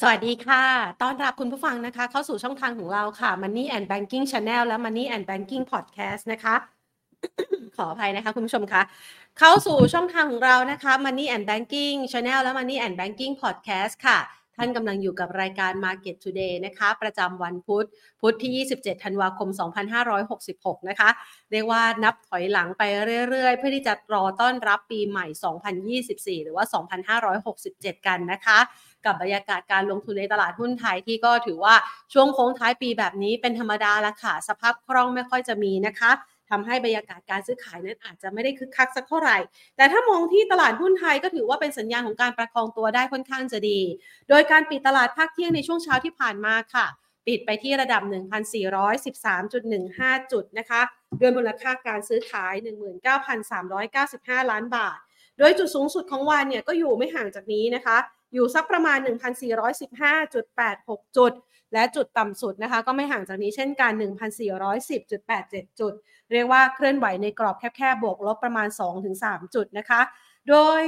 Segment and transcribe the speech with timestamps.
[0.00, 0.64] สวัสดีค่ะ
[1.02, 6.54] ต้อนรับคุณผู้ฟังนะคะ เข้าสู่ช่องทางของเราค่ะ Money and Banking Channel และ Money and Banking Podcast นะคะ
[7.76, 8.82] ขออภัยนะคะคุณผู้ชมคะ
[9.38, 14.18] เข้าสู่ช่องทางของเรานะคะ Money and Banking Channel และ Money and Banking Podcast ค่ะ
[14.56, 17.86] ท่านกำลังอยู่กับรายการ Market Today นะคะ ประจำวันพุธ
[18.20, 19.48] พุธที่ 27 ธันวาคม
[20.18, 21.08] 2566 นะคะ
[21.52, 22.82] เรียกว่านับถอยหลังไป
[23.30, 25.26] เรื่อยๆ เพื่อที่จะรอต้อนรับปีใหม่
[26.02, 26.64] 2024 หรือว่า
[27.36, 28.60] 2567 กันนะคะ
[29.04, 31.74] กับบรรยากาศการลงทุนในตลาดหุ้นไทยที่ก็ถือว่า
[32.12, 36.12] ช่วงโค้งท้ายปีแบบนี้เป็นธรรมดาละค่ะ สภาพคล่องไม่ค่อยจะมีนะคะ
[36.50, 39.36] ทำให้บรรยากาศการซื้อขายนั้นอาจจะไม่ได้คึกคักสักเท่าไหร่
[39.76, 43.80] แต่ถ้ามองที่ตลาดหุ้นไทยก็ถือว่าเป็นสัญญาณของการประคองตัวได้ค่อนข้างจะดี
[44.28, 46.86] โดยการปิดตลาดภาคเที่ยงในช่วงเช้าที่ผ่านมาค่ะ
[47.26, 48.02] ปิดไปที่ระดับ
[49.16, 50.80] 1,413.15 จุดนะคะ
[51.20, 52.54] ด้วยมูลค่าการซื้อขาย
[53.72, 54.98] 19,395 ล้านบาท
[55.38, 57.96] โดยจุดสูงสุดของวันเนี่ยก็อยู่ไม่ห่างจากนี้นะคะ
[58.36, 58.98] อยู่สักประมาณ
[59.86, 61.32] 1,415.86 จุด
[61.72, 63.92] และจุดต่ำสุดนะคะ ก็ไม่ห่างจากนี้เช่นกัน
[64.66, 65.92] 1,410.87 จุด
[66.32, 68.68] เรียกว่าเคลื่อนไหวในกรอบแคบๆบวกลบประมาณ
[69.12, 70.00] 2-3 จุดนะคะ
[70.48, 70.82] โดย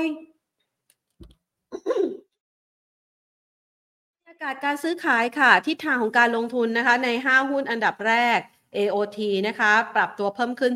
[4.25, 8.41] บรรยากาศการซื้อขายค่ะ ทิศทางของการลงทุนนะคะ ใน 5 หุ้นอันดับแรก
[8.77, 10.73] AOT นะคะ ปรับตัวเพิ่มขึ้น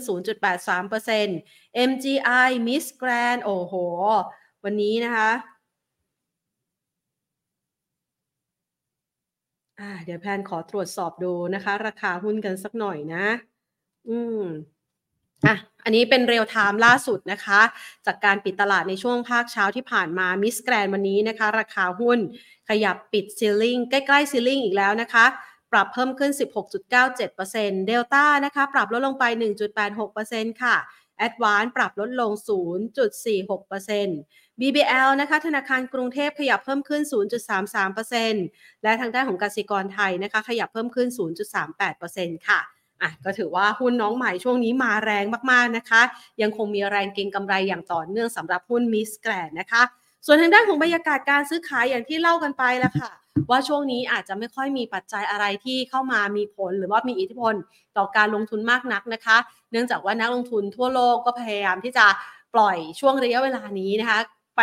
[0.72, 3.74] 0.83% MGI Miss Grand โอ้โห
[4.64, 5.30] วันนี้นะคะ
[9.71, 9.71] อ่า
[10.04, 13.26] เดี๋ยวแพนขอตรวจสอบดูนะคะ ราคาหุ้นกันสักหน่อยนะ
[14.08, 14.42] อืม
[15.46, 17.60] อะ อันนี้เป็น real-time ล่าสุดนะคะ
[18.06, 22.18] จากการปิดตลาดในช่วงภาคเช้าที่ผ่านมา Miss Grand วันนี้นะคะ ราคาหุ้น
[22.68, 25.26] ขยับปิด ceiling ใกล้ๆ ceiling อีกแล้วนะคะ
[25.72, 26.32] ปรับเพิ่มขึ้น
[27.10, 29.24] 16.97%เดลต้านะคะ ปรับลดลงไป
[29.92, 30.76] 1.86%ค่ะ
[31.26, 37.02] a d v a n c e ปรับลดลง 0.46% BBL นะคะธนาคารกรุงเทพขยับเพิ่มขึ้น
[37.72, 41.08] 0.33%และทางด้านของกสิกรไทยนะคะขยับเพิ่มขึ้น
[41.78, 42.60] 0.38%ค่ะ
[43.02, 46.02] อะก็ถือว่าหุ้นน้องใหม่ช่วงนี้มาแรงมากๆนะคะ
[46.42, 49.82] ยังคงมีแรงเก็งกำไรอย่างต่อเนื่องสำหรับหุ้นมิสแกรนนะคะ
[50.26, 53.12] ส่วนทางด้านของบรรยากาศการซื้อขายอย่างที่เล่ากันไปแล้วค่ะ
[53.50, 57.54] ว่าช่วงนี้อาจจะไม่ค่อยมีปัจจัยอะไรที่เข้ามามีผลหรือว่ามีอิทธิพล
[57.96, 59.36] ต่อการลงทุนมากนักนะคะ
[59.72, 62.06] เนื่องจากว่านักลงทุนทั่วโลกก็พยายามที่จะ
[62.54, 64.18] ปล่อยช่วงระยะเวลานี้นะคะ
[64.56, 64.60] ไป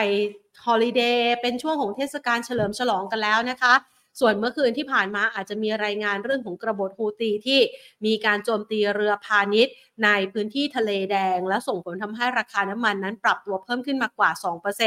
[0.66, 3.74] ฮอลิเดย์เป็นช่วงของเทศกาลเฉลิมฉลองกันแล้วนะคะ
[4.20, 7.60] ส่วนเมื่อคืนที่ผ่านมาอาจจะมีรายงานเรื่องของกระบฏฮูตีที่
[8.06, 9.74] มีการโจมตีเรือพาณิชย์
[10.06, 14.32] ในพื้นที่ทะเลแดง และส่งผลทำให้ราคาน้ำมันนั้นปรับตัวเพิ่มขึ้นมากว่า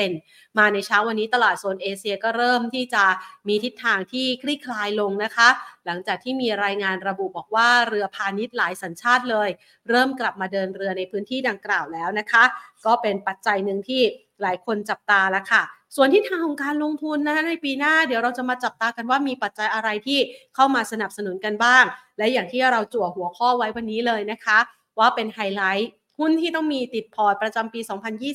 [0.01, 3.05] 2%มาในเช้าวันนี้ตลาดโซนเอเชียก็เริ่มที่จะ
[3.49, 5.49] มีทิศทางที่คลี่คลายลงนะคะ
[5.87, 9.49] หลังจากที่มีรายงานระบุบอกว่าเรือพาณิชย์หลายสัญชาติเลย
[9.89, 12.45] เริ่มกลับมาเดินเรือในพื้นที่ดังกล่าวแล้วนะคะ
[12.87, 14.03] ก็เป็นปัจจัยหนึ่งที่
[14.43, 15.63] หลายคนจับตาแล้วค่ะ
[15.97, 20.19] ส่วนที่ทางของการลงทุนนะคะในปีหน้าเดี๋ยวเราจะมาจับตากันว่ามีปัจจัยอะไรที่
[20.55, 21.85] เข้ามาสนับสนุนกันบ้าง
[22.19, 24.59] และอย่างที่เราจั่วหัวข้อไว้วันนี้เลยนะคะ
[24.99, 27.81] ว่าเป็นไฮไลท์หุ้นที่ต้องมีติดพอร์ตประจำปี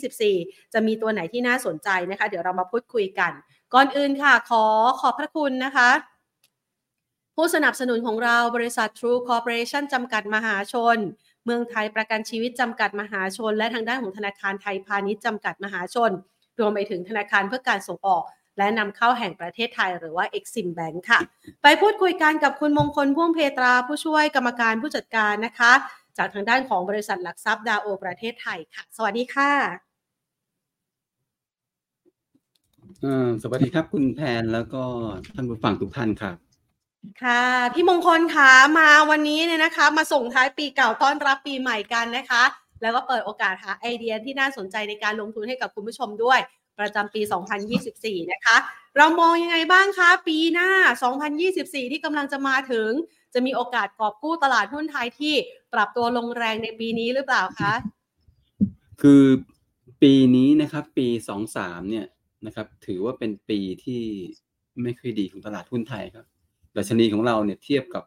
[0.09, 3.31] 2024 จะมีตัวไหนที่น่าสนใจนะคะ เดี๋ยวเรามาพูดคุยกัน
[3.73, 4.63] ก่อนอื่นค่ะ ขอ
[5.01, 5.89] ขอบพระคุณนะคะ
[7.35, 10.97] ผู้สนับสนุนของเราบริษัท True Corporation จำกัดมหาชน
[11.45, 16.11] เมืองไทยประกันชีวิตจำกัดมหาชน และทางด้านของธนาคารไทยพาณิชย์จำกัดมหาชน
[16.59, 18.23] รวมไปถึงธนาคารเพื่อการส่งออก
[18.57, 21.19] และนำเข้าแห่งประเทศไทยหรือว่า Exim Bank ค่ะ
[21.63, 25.71] ไปพูดคุยกันกับคุณมงคลพ่วงเพตราผู้ช่วยกรรมการผู้จัดการนะคะ
[26.17, 29.51] จากทางด้านของบริษัทหลักทรัพย์ดาวโอประเทศไทยค่ะ สวัสดีค่ะ
[33.03, 34.83] อ่าสวัสดีครับคุณแพนแล้วก็
[35.35, 36.37] ท่านผู้ฟังทุกท่านครับ
[37.23, 37.43] ค่ะ
[37.73, 42.43] พี่มงคลคะมาวันนี้เนี่ยนะคะ มาส่งท้ายปีเก่าต้อนรับปีใหม่กันนะคะ
[42.81, 46.39] แล้วก็เปิดโอกาสหาไอเดียที่น่าสนใจในการลงทุนให้กับคุณผู้ชมด้วย
[46.79, 47.21] ประจำปี
[47.75, 48.57] 2024 นะคะ
[48.97, 50.69] เรามองยังไงบ้างคะ ปีหน้า
[51.31, 52.89] 2024 ที่กำลังจะมาถึง
[53.33, 55.35] จะมีโอกาสกอบกู้ตลาดหุ้นไทยที่
[55.73, 57.73] ปรับตัวลงแรงในปีนี้หรือเปล่าคะ
[59.01, 59.23] คือ
[60.01, 62.05] ปีนี้นะครับ ปีสองสามเนี่ย
[62.45, 64.01] นะครับ ถือว่าเป็นปีที่
[64.83, 66.25] ไม่ค่อยดีของตลาดหุ้นไทยครับ
[66.75, 68.03] ดัชนีของเราเนี่ยเทียบกับ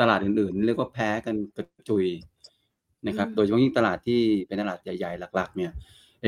[0.00, 2.04] ตลาดอื่นๆ เรียกว่าแพ้กันกระจุย
[3.06, 5.70] นะครับอืมโดยเฉพาะยิ่งตลาดที่เป็นตลาดใหญ่ๆ หลักๆ เนี่ย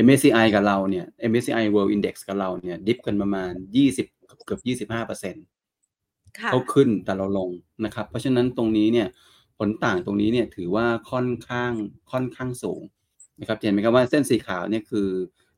[0.05, 3.51] MSCI กับเราเนี่ย MSCI World Index กับเราเนี่ย ดิฟกันประมาณ
[3.97, 5.45] 20 เกือบ25เปอร์เซ็นต์
[6.39, 7.49] ค่ะเขาขึ้นแต่เราลง
[7.85, 9.07] นะครับ เพราะฉะนั้นตรงนี้เนี่ย
[9.57, 11.71] ผลต่างตรงนี้เนี่ยถือว่าค่อนข้าง
[12.11, 12.81] ค่อนข้างสูง
[13.39, 15.07] นะครับเห็นไหมครับว่าเส้นสีขาวเนี่ยคือ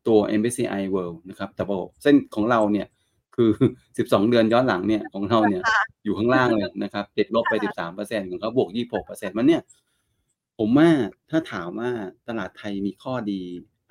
[0.08, 2.88] ตัว MSCI World นะครับแต่พอเส้นของเราเนี่ย
[3.36, 3.52] คือ
[3.96, 5.62] 12 เดือนย้อนหลังเนี่ยของเราเนี่ย
[6.04, 9.62] อยู่ข้างล่างเลยนะครับติดลบไป 13เปอร์เซ็นต์ของเขาบวก 26เปอร์เซ็นต์มันเนี่ย
[10.58, 10.90] ผมว่า
[11.30, 11.92] ถ้าถามว่า
[12.28, 13.42] ตลาดไทยมีข้อดี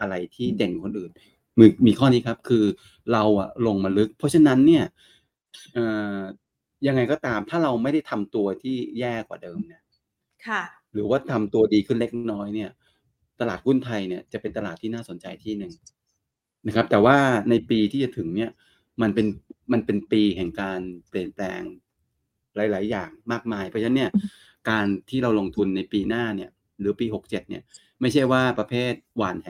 [0.01, 1.11] อะไรที่เด่นกว่าคนอื่น
[1.59, 2.65] มีมีข้อนี้ครับ คือ
[3.13, 4.85] เราอะลงมาลึก เพราะฉะนั้นเนี่ย
[5.75, 5.85] เอ่
[6.17, 6.19] อ
[6.87, 9.83] ยังไงก็ตามถ้าเราไม่ได้ทำตัวที่แย่กว่าเดิมเนี่ย
[10.47, 10.63] ค่ะ
[10.93, 12.71] หรือว่าทำตัวดีขึ้นเล็กน้อยเนี่ย
[13.41, 15.73] ตลาดหุ้นไทยเนี่ยจะเป็นตลาดที่น่าสนใจที่หนึ่ง
[16.67, 17.17] นะครับ แต่ว่า
[17.51, 18.51] ในปีที่จะถึงเนี่ย
[19.03, 19.27] มันเป็น
[19.73, 21.61] มันเป็นปีแห่งการเปลี่ยนแปลง
[22.57, 24.11] หลาย ๆ อย่างมากมาย เพราะฉะนั้นเนี่ย
[24.71, 26.51] การที่เราลงทุนในปีหน้าเนี่ย
[26.81, 27.63] หรือปีหกเจ็ดเนี่ย
[28.01, 29.49] ไม่ใช่ว่าประเภทหวานแห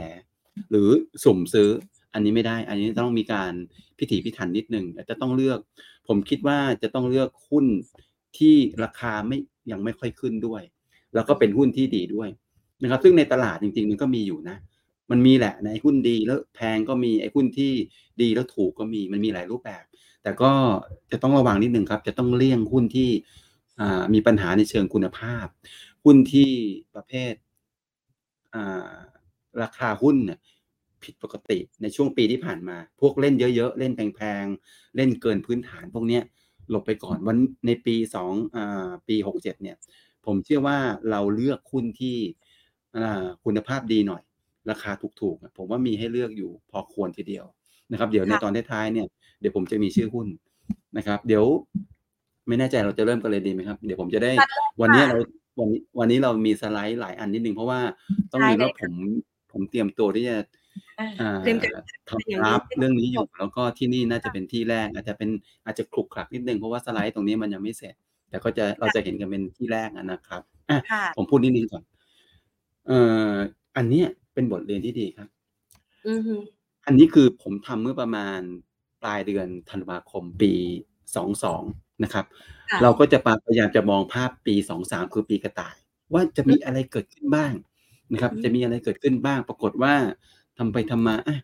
[0.70, 0.88] หรือ
[1.24, 1.68] สุ่มซื้อ
[2.14, 3.52] อันนี้ไม่ได้ อันนี้ต้องมีการ
[3.98, 5.58] พิถีพิถันนิดนึงจะต้องเลือก
[6.08, 7.66] ผมคิดว่าจะต้องเลือกหุ้น
[8.38, 9.38] ที่ราคาไม่
[9.70, 10.62] ยังไม่ค่อยขึ้นด้วย
[11.14, 12.28] แล้วก็เป็นหุ้นที่ดีด้วย
[12.82, 14.56] นะครับ ซึ่งในตลาดจริงๆ มันก็มีอยู่นะ
[15.10, 17.72] มันมีแหละในหุ้นดีแล้วแพงก็มีไอ้หุ้นที่
[18.22, 19.84] ดีแล้วถูกก็มีมันมีหลายรูปแบบ
[20.22, 20.50] แต่ก็
[21.12, 23.08] จะต้องระวังนิดนึงครับ จะต้องเลี่ยงหุ้นที่
[24.14, 25.46] มีปัญหาในเชิงคุณภาพ
[26.04, 26.50] หุ้นที่
[26.94, 27.34] ประเภท
[28.54, 28.92] อ่า
[29.62, 30.38] ราคาหุ้นเนี่ย
[31.02, 36.22] ผิดปกติในช่วงปีที่ผ่านมา พวกเล่นเยอะๆ เล่นแพงๆ เล่นเกินพื้นฐานพวกเนี้ย
[36.70, 37.36] หลบไปก่อนวัน
[37.66, 39.76] ในปีสองอ่าปีหกเจ็ดเนี่ย
[40.26, 40.78] ผมเชื่อว่า
[41.10, 42.16] เราเลือกหุ้นที่
[42.96, 44.22] อ่าคุณภาพดีหน่อย
[44.70, 44.90] ราคา
[45.20, 47.46] ถูกๆผมว่ามีให้เลือกอยู่พอควรทีเดียว
[47.90, 49.06] นะครับ เดี๋ยวในค่ะตอนท้ายๆเนี่ย
[49.40, 50.26] เดี๋ยวผมจะมีชื่อหุ้น
[50.96, 51.44] นะครับ เดี๋ยว
[52.48, 54.32] ไม่แน่ใจเราจะเริ่มกันเลยดีไหมครับ เดี๋ยวผมจะได้
[54.80, 55.16] วันนี้เรา
[55.58, 57.80] วันนี้วันนี้เรามีสไลด์หลายอันนิดนึง เพราะว่า
[58.32, 58.92] ต้องได้เรียนเลยว่าผม
[59.52, 60.36] ผมเตรียมตัวที่จะ
[61.00, 61.72] อ่าอ่าเตรียมการ
[62.08, 65.30] ทำกราฟเรื่องนี้อยู่ แล้วก็ที่นี่น่าจะเป็นที่แรก อาจจะเป็น
[65.64, 67.94] อาจจะคลุกคลักนิดนึงเพราะว่าสไลด์ตรงนี้มันยังไม่เสร็จ
[68.30, 71.82] แต่ก็จะเราจะเห็นกันเป็นที่แรกอะนะครับอะค่ะผมพูดนิดนึงก่อน
[72.86, 72.98] เอ่
[73.32, 73.34] อ
[73.76, 75.28] อันเนี้ยเป็นบทเรียนที่ดีครับ
[76.08, 76.34] อือฮึ
[76.86, 78.40] อันนี้คือผมทำเมื่อประมาณ
[79.02, 80.52] ปลายเดือนธันวาคมปี
[81.26, 82.26] 22 นะครับ
[82.70, 85.76] ค่ะเราก็จะพยายามจะมองภาพปี23คือปีกระต่าย
[86.12, 87.52] ว่าจะมีอะไรเกิดขึ้นบ้าง
[88.12, 89.94] นะครับอืมจะมีอะไรเกิดขึ้นบ้าง ปรากฏว่า
[90.58, 91.36] ทำไปทำมาอะ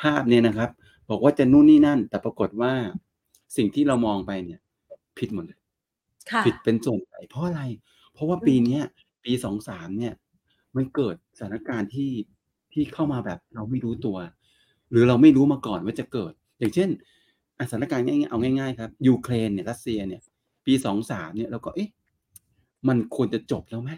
[0.00, 0.70] ภาพเนี่ยนะครับ
[1.10, 2.72] บอกว่าจะนู่นนี่นั่น แต่ปรากฏว่า
[3.56, 4.60] สิ่งที่เรามองไปเนี่ย
[5.18, 5.58] ผิดหมดเลย
[6.30, 7.62] ค่ะผิดเป็นส่วนใหญ่เพราะอะไร
[8.12, 8.82] เพราะว่าอืมปีเนี้ย
[9.24, 10.14] ปีสองสามเนี่ย
[10.76, 12.12] มันเกิดสถานการณ์ที่
[12.72, 14.16] ที่เข้ามาแบบเราไม่รู้ตัว
[14.90, 17.00] หรือเราไม่รู้มาก่อนว่าจะเกิด อย่างเช่นอะ
[17.70, 20.20] สถานการณ์ง่ายๆเอาง่ายๆครับยูเครนเนี่ยรัสเซียเนี่ย
[20.66, 21.88] ปีสองสามเนี่ยเราก็เอ๊ะ
[22.88, 23.90] มันควรจะจบแล้วไหม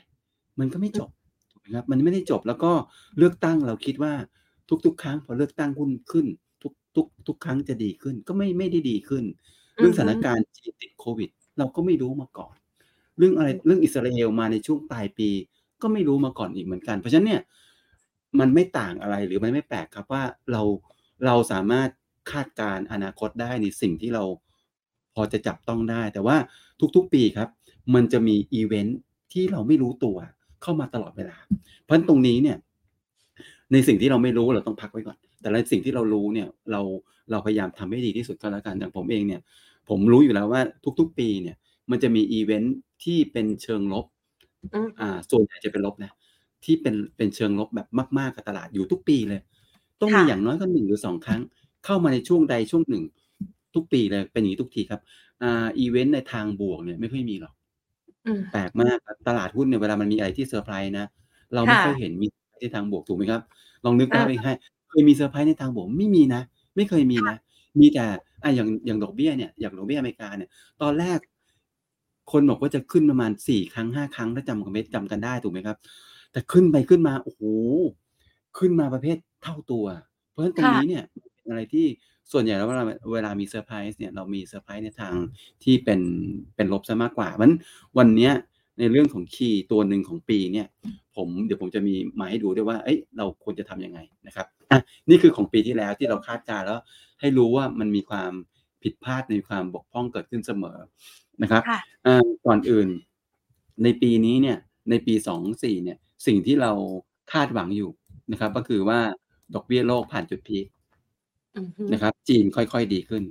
[0.61, 1.11] มันก็ไม่จบ
[1.50, 2.73] ถูกไหมครับมันไม่ได้จบแล้วก็
[3.19, 4.12] เลือกตั้งเราคิดว่า
[4.85, 6.26] ทุก ๆ ครั้งพอเลือกตั้งหุ้นขึ้น
[6.62, 9.25] ทุกทุกทุกครั้งจะดีขึ้น ก็ไม่ไม่ได้ดีขึ้น
[9.76, 12.55] เรื่องสถานการณ์ที่ติดโควิด เราก็ไม่รู้มาก่อน
[13.19, 15.29] เรื่องอะไรเรื่องอิสราเอลมาในช่วงปลายปี
[15.82, 17.43] ก็ไม่รู้มาก่อนอีกเหมือนกัน เพราะฉะนั้นเนี่ย
[18.41, 20.62] มันไม่ต่างอะไรหรือมันไม่แปลกครับว่าเรา
[21.26, 21.88] เราสามารถ
[22.31, 24.25] คาดการณ์อนาคตได้ในสิ่งที่เรา
[25.14, 26.37] พอจะจับต้องได้ แต่ว่า
[26.96, 27.49] ทุกๆปีครับ
[27.94, 28.99] มันจะมีอีเวนท์
[29.32, 30.17] ที่เราไม่รู้ตัว
[30.62, 31.37] เข้ามาตลอดเวลา
[31.82, 32.56] เพราะฉะนั้นตรงนี้เนี่ย
[33.73, 36.81] ในสิ่งที่เราไม่รู้เราต้องพักไว้ก่อน แต่ในสิ่งที่เรารู้เนี่ยเรา
[37.31, 39.40] เราพยายามทำให้ดีที่สุดก็แล้วกันอย่างผมเองเนี่ย
[39.88, 40.61] ผมรู้อยู่แล้วว่า
[40.99, 41.56] ทุก ๆ ปีเนี่ย
[41.90, 44.06] มันจะมีอีเวนท์ที่เป็นเชิงลบ
[44.73, 46.12] อืมอ่าส่วนใหญ่จะเป็นลบนะ
[46.64, 47.88] ที่เป็นเป็นเชิงลบแบบ
[48.19, 49.40] มาก ๆกับตลาดอยู่ทุกปีเลย
[50.00, 51.40] ต้องมีค่ะอย่างน้อยก็หนึ่งหรือสองครั้ง
[51.87, 53.05] เข้ามาในช่วงใดช่วงหนึ่ง
[53.75, 55.00] ทุกปีเลยเป็นอย่างนี้ทุกทีครับ
[55.43, 57.55] อ่าอีเวนต์ในทางบวกเนี่ยไม่ค่อยมีหรอก
[58.27, 61.06] อืมแปลกมากครับตลาดหุ้นเนี่ยเวลามันมีอะไรที่เซอร์ไพรส์นะ
[61.55, 62.27] เราไม่ค่ะค่อยเห็นมี
[62.61, 63.43] ที่ทางบวกถูกไหมครับ
[63.85, 64.53] ลองนึกอ่าภาพไปให้
[64.88, 66.43] เคยมีเซอร์ไพรส์ในทางบวกไม่มีนะ
[66.77, 67.37] ไม่เคยมีนะ
[67.81, 68.06] มีแต่
[68.43, 70.50] อะอย่างอย่างดอกเบี้ยเนี่ยอย่างดอกเบี้ยอเมริกาเนี่ย
[70.83, 71.19] ตอนแรก
[72.33, 75.76] คนบอกว่าจะขึ้นประมาณสี่ครั้งห้าครั้งถ้าจำกันไม่จำกันได้ถูกไหมครับ
[76.33, 77.43] แต่ขึ้นไปขึ้นมาโอ้โห
[78.59, 79.85] ขึ้นมาประเภทเท่าตัว
[80.31, 81.87] เพราะฉะนั้นตรงค่ะนี้เนี่ยเป็น อะไรที่
[82.33, 85.15] ส่วนใหญ่แล้วเวลาเวลามีเซอร์ไพรส์เนี่ยเรามีเซอร์ไพรส์ในทาง
[85.65, 86.00] ที่เป็น
[86.57, 87.53] เป็นลบซะมากกว่ามัน
[87.99, 88.33] วันเนี้ย
[88.79, 90.67] ในเรื่องของคีย์ตัวหนึ่งของปีเนี่ย
[91.17, 96.81] ผมเดี๋ยวผมจะมีมาให้ดูด้วยว่าเอ้ยเราควรจะทำยังไงนะครับอะนี่คือของปีที่แล้วที่เราคาดการณ์แล้ว
[97.21, 98.33] ให้รู้ว่ามันมีความ
[98.83, 100.79] ผิดพลาดในความบกพร่องเกิดขึ้นเสมอ
[101.43, 102.88] นะครับค่ะอ่าก่อนอื่น
[103.83, 104.59] ในปีนี้เนี่ย
[104.91, 106.73] ในปีสองสี่เนี่ยสิ่งที่เรา
[107.33, 107.91] คาดหวังอยู่
[108.33, 109.00] นะครับ ก็คือว่า
[109.55, 110.67] ดอกเบี้ยโลกผ่านจุดพีค
[111.57, 113.25] อือฮึ นะครับ จีนค่อย ๆ ดีขึ้น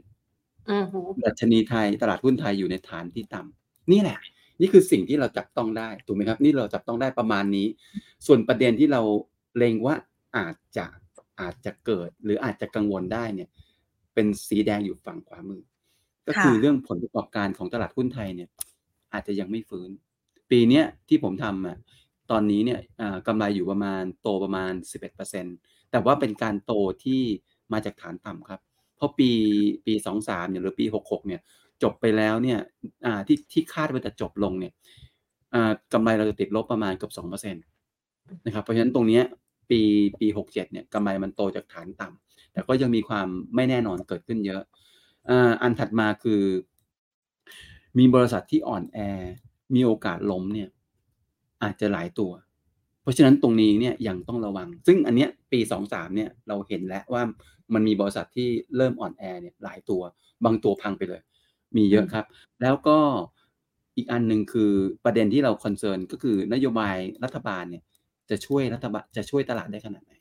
[0.69, 4.19] อือฮึ ดัชนีไทย ตลาดหุ้นไทยอยู่ในฐานที่ต่ำนี่แหละ
[4.61, 7.67] นี่คือสิ่งที่เราจับต้องได้ ถูกไหมครับ นี่เราจับต้องได้ประมาณนี้
[8.25, 9.01] ส่วนประเด็นที่เรา
[9.57, 9.95] เล็งว่า
[10.37, 10.85] อาจจะ
[11.41, 13.49] อาจจะเกิด หรืออาจจะกังวลได้เนี่ย
[14.13, 15.61] เป็นสีแดงอยู่ฝั่งขวามือ
[16.27, 18.49] ก็คือเรื่องผลประกอบการของตลาดหุ้นไทยเนี่ย
[19.13, 19.89] อาจจะยังไม่ฟื้น
[20.51, 21.77] ปีเนี้ยที่ผมทำอะ
[22.31, 25.55] ตอนนี้เนี่ยอ่ากำไรอยู่ประมาณโตประมาณ 11%
[25.91, 27.21] แต่ว่าเป็นการโตที่
[27.73, 28.61] มาจากฐานต่ำครับ
[28.95, 29.29] เพราะปี
[29.85, 29.93] ปี
[30.23, 31.41] 23เนี่ยหรือปี66เนี่ย
[31.83, 32.59] จบไปแล้วเนี่ย
[33.05, 34.73] อ่าที่ที่คาดว่าจะจบลงเนี่ย
[35.53, 37.57] อ่ากำไรเราจะติดลบประมาณเกือบ2%นต
[38.45, 39.21] นะครับ เพราะฉะนั้นตรงนี้
[39.69, 39.79] ปี
[40.19, 44.61] ปี67เจ็ดเนี่ยกำไรมันโตจากฐานต่ำแต่ก็ยังมีความไม่แน่นอนเกิดขึ้นเยอะ
[45.29, 46.41] อ่าอันถัดมาคือ
[47.97, 48.99] มีบริษัทที่อ่อนแอ
[49.75, 50.69] มีโอกาสล้มเนี่ย
[51.63, 52.31] อาจจะหลายตัว
[53.01, 57.23] เพราะฉะนั้นตรงนี้เนี่ยยังต้องระวัง ซึ่งอันเนี้ยปีสองสามเนี่ยเราเห็นแล้วว่า
[57.73, 60.01] มันมีบริษัทที่เริ่มอ่อนแอเนี่ยหลายตัว
[60.45, 61.21] บางตัวพังไปเลย
[61.77, 62.25] มีเยอะครับ
[62.61, 62.97] แล้วก็
[63.97, 64.71] อีกอันหนึ่งคือ
[65.05, 67.83] ประเด็นที่เรา concern ก็คือนโยบายรัฐบาลเนี่ย
[68.29, 70.13] จะช่วยรัฐบาลจะช่วยตลาดได้ขนาดไหน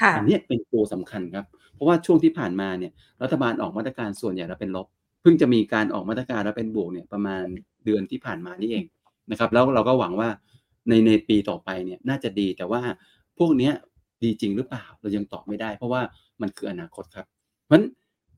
[0.00, 2.92] ค่ะอันเนี้ยเป็นตัวสำคัญครับ เพราะว่าช่วงที่ผ่านมาเนี่ย
[3.22, 4.86] รัฐบาลออกมาตรการส่วนใหญ่แล้วเป็นลบ
[5.22, 7.44] เพิ่งจะมีการออกมาตรการแล้วเป็นบวกเนี่ยประมาณ
[7.84, 8.84] เดือนที่ผ่านมานี่เอง
[9.30, 10.28] นะครับ แล้วเราก็หวังว่า
[10.88, 12.80] ในในปีต่อไปเนี่ยน่าจะดีแต่ว่า
[13.38, 13.72] พวกเนี้ย
[14.22, 16.02] ดีจริงหรือเปล่าเรายังตอบไม่ได้ เพราะว่า
[16.42, 17.26] มันคืออนาคตครับ
[17.64, 17.84] เพราะฉะนั้น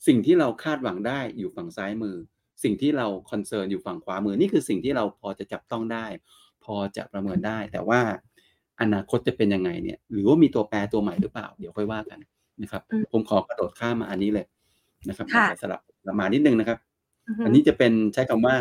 [0.06, 2.16] สิ่งที่เราคาดหวังได้อยู่ฝั่งซ้ายมือ
[2.64, 6.06] สิ่งที่เราคอนเซิร์นอยู่ฝั่งขวามือนี่คือสิ่งที่เราพอจะจับต้องได้
[6.64, 8.00] พอจะประเมินได้ แต่ว่า
[8.80, 12.18] อนาคตจะเป็นยังไงเนี่ย หรือว่ามีตัวแปรตัวใหม่หรือเปล่า เดี๋ยวค่อยว่ากัน
[12.62, 14.46] นะครับอืมผมขอกระโดดข้ามมาอันนี้เลย
[15.08, 16.78] นะครับค่ะสลับประมาณนิดนึงนะครับ
[17.28, 18.56] อือฮึอันนี้จะเป็นใช้คำว่า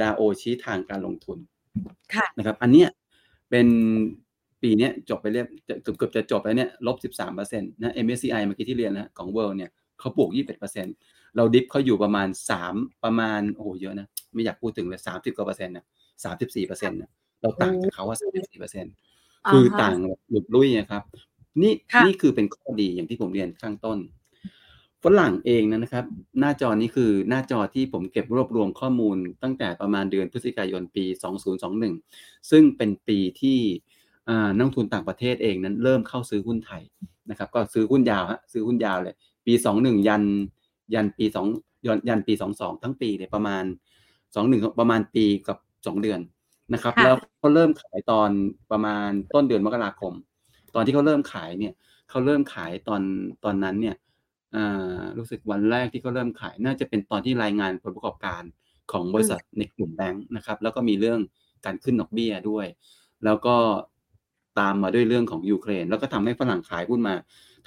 [0.00, 1.38] ดาโอชี้ทางการลงทุน
[2.14, 2.88] ค่ะนะครับ อันเนี้ย
[3.50, 3.66] เป็น
[4.62, 10.94] ปีเนี้ยจบไปเรียบจะเกือบเกือบจะจบแล้วเนี่ยลบสิบสามเปอร์เซ็นต์นะ MSCI เมื่อกี้ที่เรียนนะของ World เนี่ยเขาบวกยี่สิบเอ็ดเปอร์เซ็นต์
[11.36, 12.74] เราดิฟเขาอยู่ประมาณสาม
[13.04, 15.84] ประมาณโอ้โหเยอะนะ ไม่อยากพูดถึงเลยสามสิบกว่าเปอร์เซ็นต์นะ
[16.24, 18.92] สามสิบสี่เปอร์เซ็นต์นะเราต่างจากเขาว่าสามสิบสี่เปอร์เซ็นต์
[19.52, 21.02] คือต่างแบบหลุดลุ่ยนะครับ
[21.62, 23.98] นี่ค่ะนี่คือเป็นข้อดีอย่างที่ผมเรียนข้างต้น
[25.04, 26.04] ฝรั่งเองนะครับ
[26.40, 31.04] หน้าจอนี้คือหน้าจอที่ผมเก็บรวบรวมข้อมูลตั้งแต่ประมาณเดือนพฤศจิกายนปี
[31.78, 33.99] 2021 ซึ่งเป็นปีที่อ่า
[34.56, 36.82] นักลงทุนต่างประเทศเองนั้นเริ่มเข้าซื้อหุ้นไทย
[37.30, 39.14] นะครับ ก็ซื้อหุ้นยาวฮะซื้อหุ้นยาวเลย
[39.46, 40.22] ปี21ยัน
[40.94, 41.24] ยันปี
[41.56, 43.64] 2ยันยันปี22ทั้งปีเนี่ยประมาณ
[44.20, 46.20] 21ประมาณปีกับ2เดือน
[46.74, 48.30] นะครับค่ะแล้วเขาเริ่มขายตอน
[48.70, 50.12] ประมาณต้นเดือนมกราคม
[50.74, 51.72] ตอนที่เขาเริ่มขายเนี่ย
[52.10, 53.02] เขาเริ่มขายตอน
[53.44, 53.96] ตอนนั้นเนี่ย
[54.56, 58.42] อ่ารู้สึกวันแรกที่เขาเริ่มขายน่าจะเป็นตอนที่รายงานผลประกอบการ
[58.92, 61.20] ของบริษัทในกลุ่มแบงค์นะครับ แล้วก็มีเรื่อง
[61.64, 62.66] การขึ้นดอกเบี้ยด้วย
[63.24, 63.56] แล้วก็
[64.60, 67.14] ตามมาด้วยเรื่องของยูเครน แล้วก็ทำให้ฝรั่งขายหุ้นมา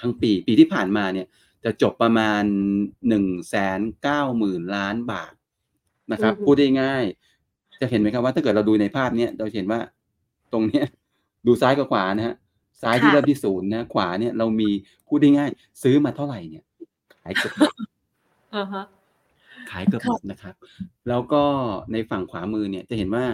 [0.00, 1.26] ทั้งปี ปีที่ผ่านมาเนี่ย
[1.64, 2.42] จะจบประมาณ
[3.08, 5.32] หนึ่งแสนเก้าหมื่นล้านบาท
[6.12, 9.80] นะครับอือฮึพูดได้ง่ายๆจะเห็นไหมครับว่าถ้าเกิดเราดูในภาพเนี้ยเราจะเห็นว่า
[10.52, 10.86] ตรงเนี้ย
[11.46, 12.36] ดูซ้ายกับขวานะฮะ
[12.82, 14.68] ซ้ายที่ค่ะเริ่มที่ศูนย์นะขวาเนี่ยเรามี
[15.08, 15.50] พูดได้ง่าย
[15.82, 16.64] ซื้อมาเท่าไหร่เนี่ย
[17.22, 17.72] ขายเกือบหมด
[18.54, 18.84] อ่าฮะ
[19.70, 20.54] ขายเกือบหมดนะครับ
[21.08, 21.44] แล้วก็
[21.92, 23.24] ในฝั่งขวามือเนี่ยจะเห็นว่า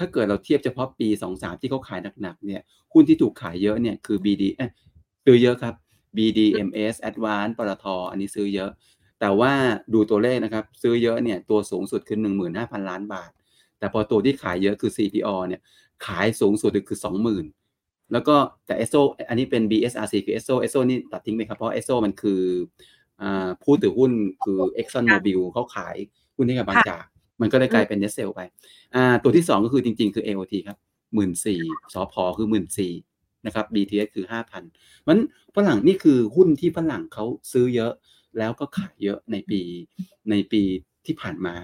[0.00, 2.60] ถ้าเกิดเราเทียบเฉพาะปีสองสามที่เขาขายหนักๆเนี่ย
[2.92, 4.70] หุ้นที่ถูกขายเยอะเนี่ยคือ BD เอ้ย
[5.24, 5.74] ซื้อเยอะครับ
[6.16, 8.70] BDMs Advance ปตทอันนี้ซื้อเยอะ
[9.20, 9.52] แต่ว่า
[9.94, 12.18] ดูตัวเลขนะครับ ซื้อเยอะเนี่ยตัวสูงสุดคือ
[12.52, 13.30] 15,000 ล้านบาท
[13.78, 15.60] แต่พอตัวที่ขายเยอะคือ CPO เนี่ย
[16.06, 16.98] ขายสูงสุดคือ
[17.54, 22.42] 20,000 แล้วก็แต่ SO อันนี้เป็น BSRC คือ SO SO นี่ตัดทิ้งไปครับ เพราะ SO มันคือ
[23.22, 24.10] อ่าผู้ถือหุ้น
[24.44, 25.96] คือ Exxon Mobil เขาขาย
[26.36, 27.04] หุ้นให้กับบางจาก
[27.40, 28.40] มันก็เลยกลายเป็น net sale ไป
[28.94, 30.78] อ่าตัวที่ 2 ก็คือจริง ๆ คือ AOT ครับ
[31.36, 32.48] 14,000สพคือ
[32.96, 34.26] 14,000นะครับ BTS คือ
[34.66, 35.18] 5,000มัน
[35.56, 37.92] ฝรั่งนี่คือหุ้นที่ฝรั่งเขาซื้อเยอะ
[38.38, 39.60] แล้วก็ขายเยอะในปี
[40.30, 40.62] ในปี
[41.06, 41.54] ที่ผ่านมา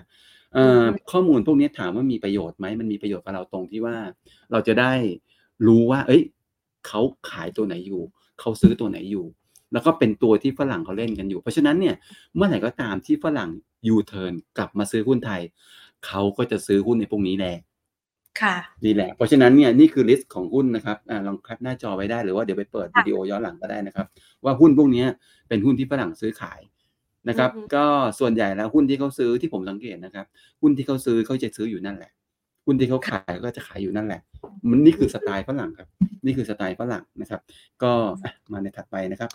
[0.55, 3.97] เอ่อข้อมูลพวกนี้ถามว่ามีประโยชน์ไหมมันมีประโยชน์กับเราตรงที่ว่า
[4.53, 4.93] เราจะได้
[5.67, 6.23] รู้ว่า เอ้ย
[6.87, 8.03] เขาขายตัวไหนอยู่
[8.41, 9.27] เขาซื้อตัวไหนอยู่
[9.77, 11.95] แล้วก็เป็นตัวที่ฝรั่งเขาเล่นกันอยู่ เพราะฉะนั้นเนี่ย
[12.37, 13.51] เมื่อไหร่ก็ตามที่ฝรั่ง
[13.89, 15.41] ยูเทิร์นกลับมาซื้อหุ้นไทย
[16.07, 17.57] เขาก็จะซื้อหุ้นในพวกนี้แหละ
[18.41, 24.07] ค่ะนี่แหละ เพราะฉะนั้นเนี่ยนี่คือ list ของหุ้นนะครับอ่าลอง cap หน้าจอไว้ได้หรือว่าเดี๋ยวไปเปิดค่ะวิดีโอย้อนหลังก็ได้นะครับ
[24.45, 25.07] ว่าหุ้นพวกเนี้ย
[25.49, 26.61] เป็นหุ้นที่ฝรั่งซื้อขาย
[27.29, 27.85] นะครับอือฮึก็
[28.21, 30.27] ส่วนใหญ่แล้วหุ้นที่เขาซื้อที่ผมสังเกตนะครับ
[30.63, 32.13] หุ้นที่เขาซื้อเขาจะซื้ออยู่นั่นแหละ
[32.67, 34.21] หุ้นที่เขาขายก็จะขายอยู่นั่นแหละ
[34.71, 35.89] มันนี่คือสไตล์ฝรั่งครับ
[36.25, 37.41] นี่คือสไตล์ฝรั่งนะครับ
[37.83, 37.93] ก็
[38.25, 39.31] อะมาในถัดไปนะครับ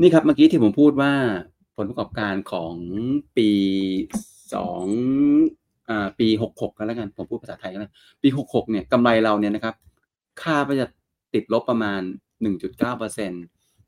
[0.00, 1.12] นี่ครับเมื่อกี้ที่ผมพูดว่า
[1.76, 2.74] ผลประกอบการของ
[3.36, 3.50] ปี
[4.54, 4.84] สอง
[5.88, 9.74] อ่าปีหกหกกันแล้วกัน ผมพูดภาษาไทยกันแล้วปีหกหกเนี่ยกำไรเราเนี่ยนะครับ
[10.42, 10.86] ค่าก็จะ
[11.34, 12.00] ติดลบประมาณ
[12.42, 13.32] หนึ่งจุดเก้าเปอร์เซ็น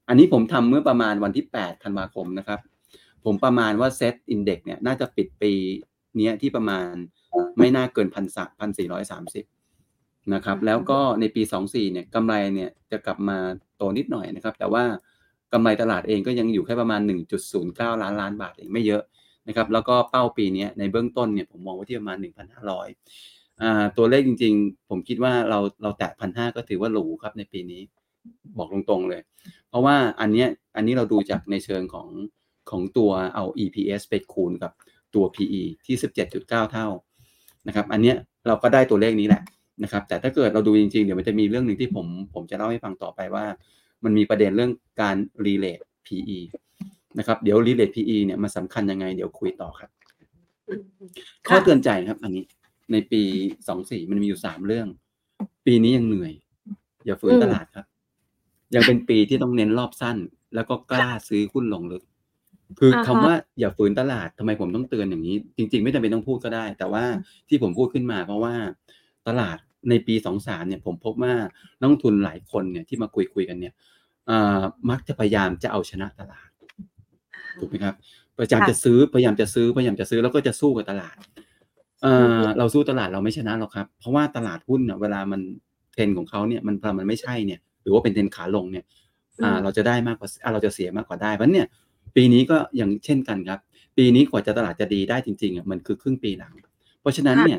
[0.09, 2.61] อันนี้ผมทำเมื่อประมาณวันที่แปดธันวาคมนะครับ
[3.25, 5.53] ผมประมาณว่าเซตอินเด็กเนี่ยน่าจะปิดปี
[6.17, 6.93] เนี้ยที่ประมาณ
[7.59, 9.45] ไม่น่าเกินพันสพันสี่ร้อยสามสิบ
[10.35, 13.39] นะครับ แล้วก็ในปีสองสี่เนี่ยกำไรเนี่ยจะกลับมา
[13.77, 14.85] โตนิดหน่อยนะครับ แต่ว่า
[15.53, 17.01] กำไรตลาดเองก็ยังอยู่แค่ประมาณ
[17.53, 19.03] 1.09 ล้านล้านบาทเองไม่เยอะ
[19.49, 22.19] นะครับแล้วก็เป้าปีนี้ในเบื้องต้นเนี่ยผมมองไว้ที่ประมาณ
[22.89, 27.83] 1,500อ่าตัวเลขจริง ๆ ผมคิดว่าเราเราแตะพันห้าก็ถือว่าหรูครับในปีนี้
[28.59, 29.21] บอกตรงๆเลย
[29.69, 32.09] เพราะว่าอันเนี้ยอันนี้เราดูจากในเชิงของ
[32.71, 34.73] ของตัวเอา EPS ไปคูณกับ
[35.15, 35.97] ตัว PE ที่
[36.33, 36.87] 17.9 เท่า
[37.67, 38.17] นะครับอันเนี้ย
[38.47, 39.43] เราก็ได้ตัวเลขนี้แหละ
[39.83, 43.45] นะครับแต่ถ้าเกิดเราดูจริงๆ เดี๋ยวมันจะมีเรื่องหนึ่งที่ผมผมจะเล่าให้ฟังต่อไปว่า
[44.05, 45.17] มันมีประเด็นเรื่องการ
[45.47, 46.39] relate PE
[47.19, 49.91] นะครับ เดี๋ยว relate PE เนี่ยมันสำคัญยังไง เดี๋ยวคุยต่อครับ
[50.69, 50.83] อืม
[51.49, 52.45] ข้อค่ะเตือนใจครับ อันนี้
[52.93, 53.23] ในปี
[53.69, 54.87] สองสี่มันมีอยู่สามเรื่อง
[55.67, 56.33] ปีนี้ยังเหนื่อย
[57.07, 57.87] อย่าฝืนอืมตลาดครับ
[58.75, 60.17] ยังเป็นปีที่ต้องเน้นรอบสั้น
[60.55, 62.03] แล้วก็กล้าซื้อหุ้นลงลึก
[62.79, 67.05] คืออาคำฮะว่าอย่าฝืนตลาดทำไมผมต้องเตือนอย่างนี้ จริง ๆ ไม่จำเป็นต้องพูดก็ได้ แต่ว่า
[67.49, 68.55] ที่ผมพูดขึ้นมาเพราะว่า
[69.29, 71.35] ตลาด ในปีสองสามเนี่ยผมพบว่า
[71.81, 73.75] นักลงทุนหลายคนเนี่ยที่มาคุยคุยกันเนี่ย
[74.31, 76.49] อ่ามักจะพยายามจะเอาชนะตลาด
[77.59, 77.95] ถูกไหมครับ
[78.39, 81.17] พยายามค่ะจะซื้อพยายามจะซื้อพยายามจะซื้อแล้วก็จะสู้กับตลาด
[82.03, 85.41] เอ่อืออฮึเราสู้ตลาดเราไม่ชนะหรอกครับ เพราะว่าตลาดหุ้นเนี่ยเวลามัน
[85.93, 88.85] เทรนด์ของเขาเนี่ยมันพอมันไม่ใช่เนี่ยหรือว่าเป็นเทรนด์ขาลงเนี่ย
[89.39, 91.69] อือ่ามเราจะได้มากกว่าอ่าเราจะเสียมากกว่าได้เพราะฉะนั้นเนี่ย
[92.17, 93.61] ปีนี้ก็อย่างเช่นกันครับ
[93.97, 96.55] ปีนี้กว่าจะตลาดจะดีได้จริงๆอะมันคือครึ่งปีหลัง
[97.01, 97.59] เพราะฉะนั้นค่ะเนี่ย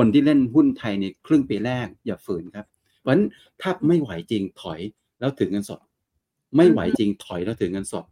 [0.00, 2.66] คนที่เล่นหุ้นไทยในครึ่งปีแรกอย่าฝืนครับ
[2.98, 3.24] เพราะฉะนั้น
[3.60, 4.80] ถ้าไม่ไหวจริงถอย
[5.20, 5.80] แล้วถือเงินสด
[6.56, 8.04] ไม่ไหวจริงถอยแล้วถือเงินสด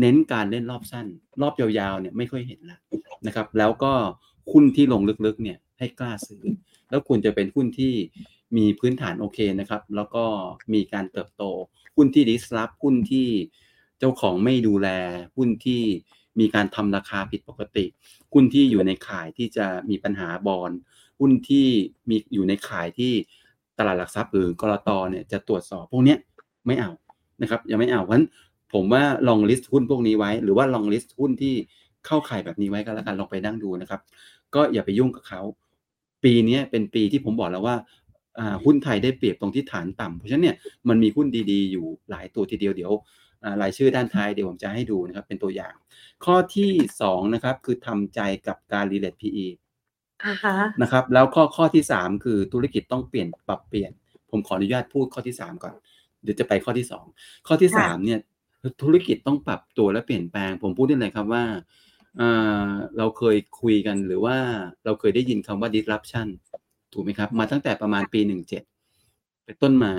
[0.00, 1.06] เน้นการเล่นรอบสั้น
[1.42, 2.80] รอบยาวๆเนี่ยไม่ค่อยเห็นแล้ว
[3.26, 3.92] นะครับ แล้วก็
[4.52, 6.42] หุ้นที่ลงลึกๆเนี่ยให้กล้าซื้อ
[6.90, 7.94] แล้วควรจะเป็นหุ้นที่
[8.56, 10.24] มีพื้นฐานโอเคนะครับ แล้วก็
[10.72, 11.42] มีการเติบโต
[11.96, 13.28] หุ้นที่ disrupt หุ้นที่
[13.98, 14.88] เจ้าของไม่ดูแล
[15.36, 15.82] หุ้นที่
[16.40, 17.84] มีการทำราคาผิดปกติ
[18.32, 20.70] หุ้นที่อยู่ในข่ายที่จะมีปัญหาบอล
[21.20, 21.66] หุ้นที่
[22.08, 23.12] มีอยู่ในข่ายที่
[23.78, 26.16] ตลาดหลักทรัพย์หรือกรตเนี่ยจะตรวจสอบพวกนี้
[26.66, 26.90] ไม่เอา
[27.42, 28.26] นะครับยังไม่เอาเพราะฉะนั้น
[28.72, 31.54] ผมว่าลองลิสต์หุ้นพวกนี้ไว้ หรือว่าลองลิสต์หุ้นที่
[32.06, 34.00] เข้าข่ายแบบนี้ไว้ก็แล้วกันลองไปนั่งดูนะครับ
[34.54, 35.40] ก็อย่าไปยุ่งกับเขา
[36.24, 37.76] ปีนี้เป็นปีที่ผมบอกแล้วว่า
[38.64, 40.56] หุ้นไทยได้เปรียบตรงที่ฐานต่ำเพราะฉะนั้นเนี่ย
[40.88, 42.92] มันมีหุ้นดีๆ อยู่หลายตัวทีเดียวเดี๋ยว
[43.62, 45.74] รายชื่อด้านท้ายเดี๋ยวผมจะให้ดูนะครับเป็นตัวอย่าง
[46.24, 46.70] ข้อที่
[47.00, 49.46] สองนะครับคือทำใจกับการ relate PE
[50.24, 53.90] อ่าฮะนะครับแล้วข้อข้อที่สามคือธุรกิจต้องเปลี่ยนปรับเปลี่ยน
[54.30, 55.74] ผมขออนุญาตพูดข้อที่สามก่อน
[56.22, 57.04] เดี๋ยวจะไปข้อที่สอง
[57.46, 58.20] ข้อที่ค่ะสามเนี่ย
[58.82, 61.44] ธุรกิจต้องปรับตัวและเปลี่ยนแปลง ผมพูดได้เลยครับว่า
[62.20, 64.36] อ่าเราเคยคุยกันหรือว่า
[64.84, 66.28] เราเคยได้ยินคำว่า disruption
[66.92, 68.40] ถูกไหมครับ มาตั้งแต่ประมาณปีหนึ่ง
[69.58, 69.92] เจ็ดเป็นต้นมา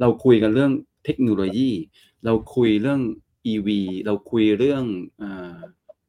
[0.00, 0.72] เราคุยกันเรื่อง
[1.04, 1.70] เทคโนโลยี
[2.24, 3.00] เราคุยเรื่อง
[3.52, 3.68] EV
[4.06, 4.84] เราคุยเรื่อง
[5.22, 5.56] อา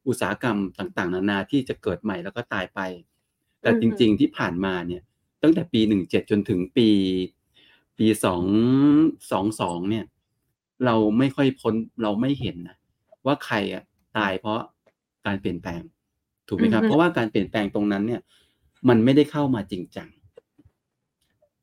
[0.08, 2.80] อุตสาหกรรมต่างๆ นานาที่จะเกิดใหม่แล้วก็ตายไป
[3.62, 5.02] แต่อือจฮึริง ๆที่ผ่านมาเนี่ย
[5.42, 6.88] ตั้งแต่ปีหนึ่งเจ็ดจนถึงปี
[7.98, 8.44] ปีสอง
[9.30, 10.04] สองสองเนี่ย
[10.84, 12.76] เราไม่ค่อยพ้นเราไม่เห็นนะ
[13.26, 13.82] ว่าใครอะ
[14.18, 14.60] ตายเพราะ
[15.26, 15.82] การเปลี่ยนแปลง
[16.48, 18.20] ถูกไหมครับอือฮึเพราะว่าการเปลี่ยนแปลงตรงนั้นเนี่ย
[18.88, 20.08] มันไม่ได้เข้ามาจริงจัง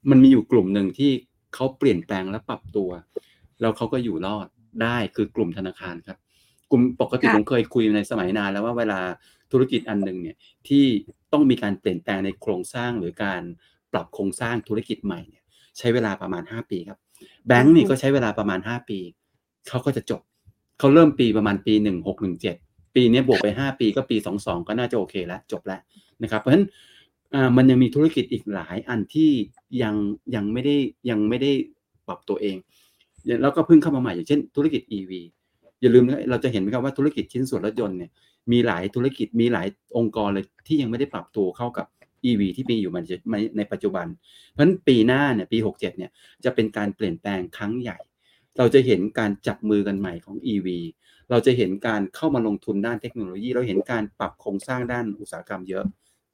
[0.10, 1.12] มันมีอยู่กลุ่มหนึ่งที่
[1.54, 2.89] เขาเปลี่ยนแปลงและปรับตัว
[3.62, 4.48] แล้วเขาก็อยู่รอด
[4.84, 6.18] ได้คือกลุ่มธนาคารครับ
[6.72, 9.00] กลุ่มปกติค่ะผมเคยคุยในสมัยนานแล้วว่าเวลา
[9.52, 10.38] ธุรกิจอันหนึ่งเนี่ย
[10.68, 10.86] ที่
[11.34, 13.42] ต้องมีการเปลี่ยนแปลงในโครงสร้างหรือการ
[13.94, 15.44] ปรับโครงสร้างธุรกิจใหม่เนี่ย
[15.78, 17.00] ใช้เวลาประมาณ 5 ปีครับ
[17.48, 19.00] แบงก์นี่ก็ใช้เวลาประมาณ 5 ปี
[19.70, 20.22] เขาก็จะจบ
[20.80, 21.74] เขาเริ่มปีประมาณปี
[22.34, 25.82] 1617ปีเนี้ยบวกไป 5 ปีก็ปี 22 ก็น่าจะโอเคแล้วจบแล้ว
[26.24, 26.72] นะครับ เพราะฉะนั้นอ่า
[27.58, 29.32] มันยังมีธุรกิจอีกหลายอันที่
[29.82, 29.96] ยัง
[30.36, 30.76] ยังไม่ได้
[31.10, 31.52] ยังไม่ได้
[32.08, 32.58] ปรับตัวเอง
[33.41, 35.12] แล้วก็เพิ่งเข้ามาใหม่อย่างเช่น ธุรกิจ EV
[35.82, 38.12] อย่าลืมนะเราจะเห็นไหมครับว่าธุรกิจชิ้นส่วนรถยนต์เนี่ย
[38.52, 39.67] มีหลายธุรกิจมีหลาย
[39.98, 41.86] องค์กรเลยที่ยังไม่ได้ปรับตัวเข้ากับ
[42.26, 44.08] EV ที่มีอยู่มันในในปัจจุบัน
[44.52, 46.12] เพราะฉะนั้นปีหน้าเนี่ยปี 67เนี่ย
[46.46, 47.98] จะเป็นการเปลี่ยนแปลงครั้งใหญ่
[48.58, 50.67] เราจะเห็นการจับมือกันใหม่ของ EV
[51.30, 55.86] เราจะเห็นการเข้ามาลงทุนด้านเทคโนโลยี เราเห็นการปรับโครงสร้างด้านอุตสาหกรรมเยอะ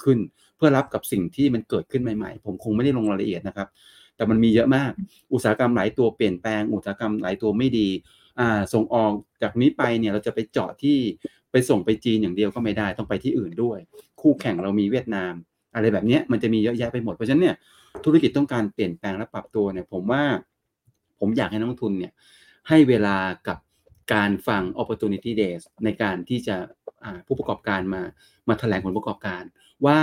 [0.04, 0.20] ขึ้น
[0.58, 3.68] เพื่อรับกับสิ่งที่มันเกิดขึ้นใหม่ๆ ผมคงไม่ได้ลงรายละเอียดนะครับ
[4.16, 4.92] แต่มันมีเยอะมาก
[5.34, 7.88] อุตสาหกรรมหลายตัวเปลี่ยนแปลง อุตสาหกรรมหลายตัวไม่ดี
[8.40, 10.98] อ่าส่งออกจากนี้ไปเนี่ยเราจะไปเจาะที่
[11.52, 13.80] ไปส่งไปจีนอย่างเดียวก็ไม่ได้ต้องไปที่อื่นด้วย
[14.22, 15.34] คู่แข่งเรามีเวียดนาม
[15.76, 17.56] อะไรแบบนี้มันจะมีเยอะแยะไปหมดเพราะฉะนั้นเนี่ย
[18.06, 20.24] ธุรกิจต้องการเปลี่ยนแปลงและปรับตัวเนี่ยผมว่า
[21.20, 22.12] ผมอยากให้นักลงทุนเนี่ย
[22.70, 23.58] ให้เวลากับ
[24.14, 26.56] การฟัง opportunity days ในการที่จะ
[27.28, 28.02] ผู้ประกอบการมา
[28.50, 29.44] มาแถลงผลประกอบการ
[29.86, 30.00] ว่า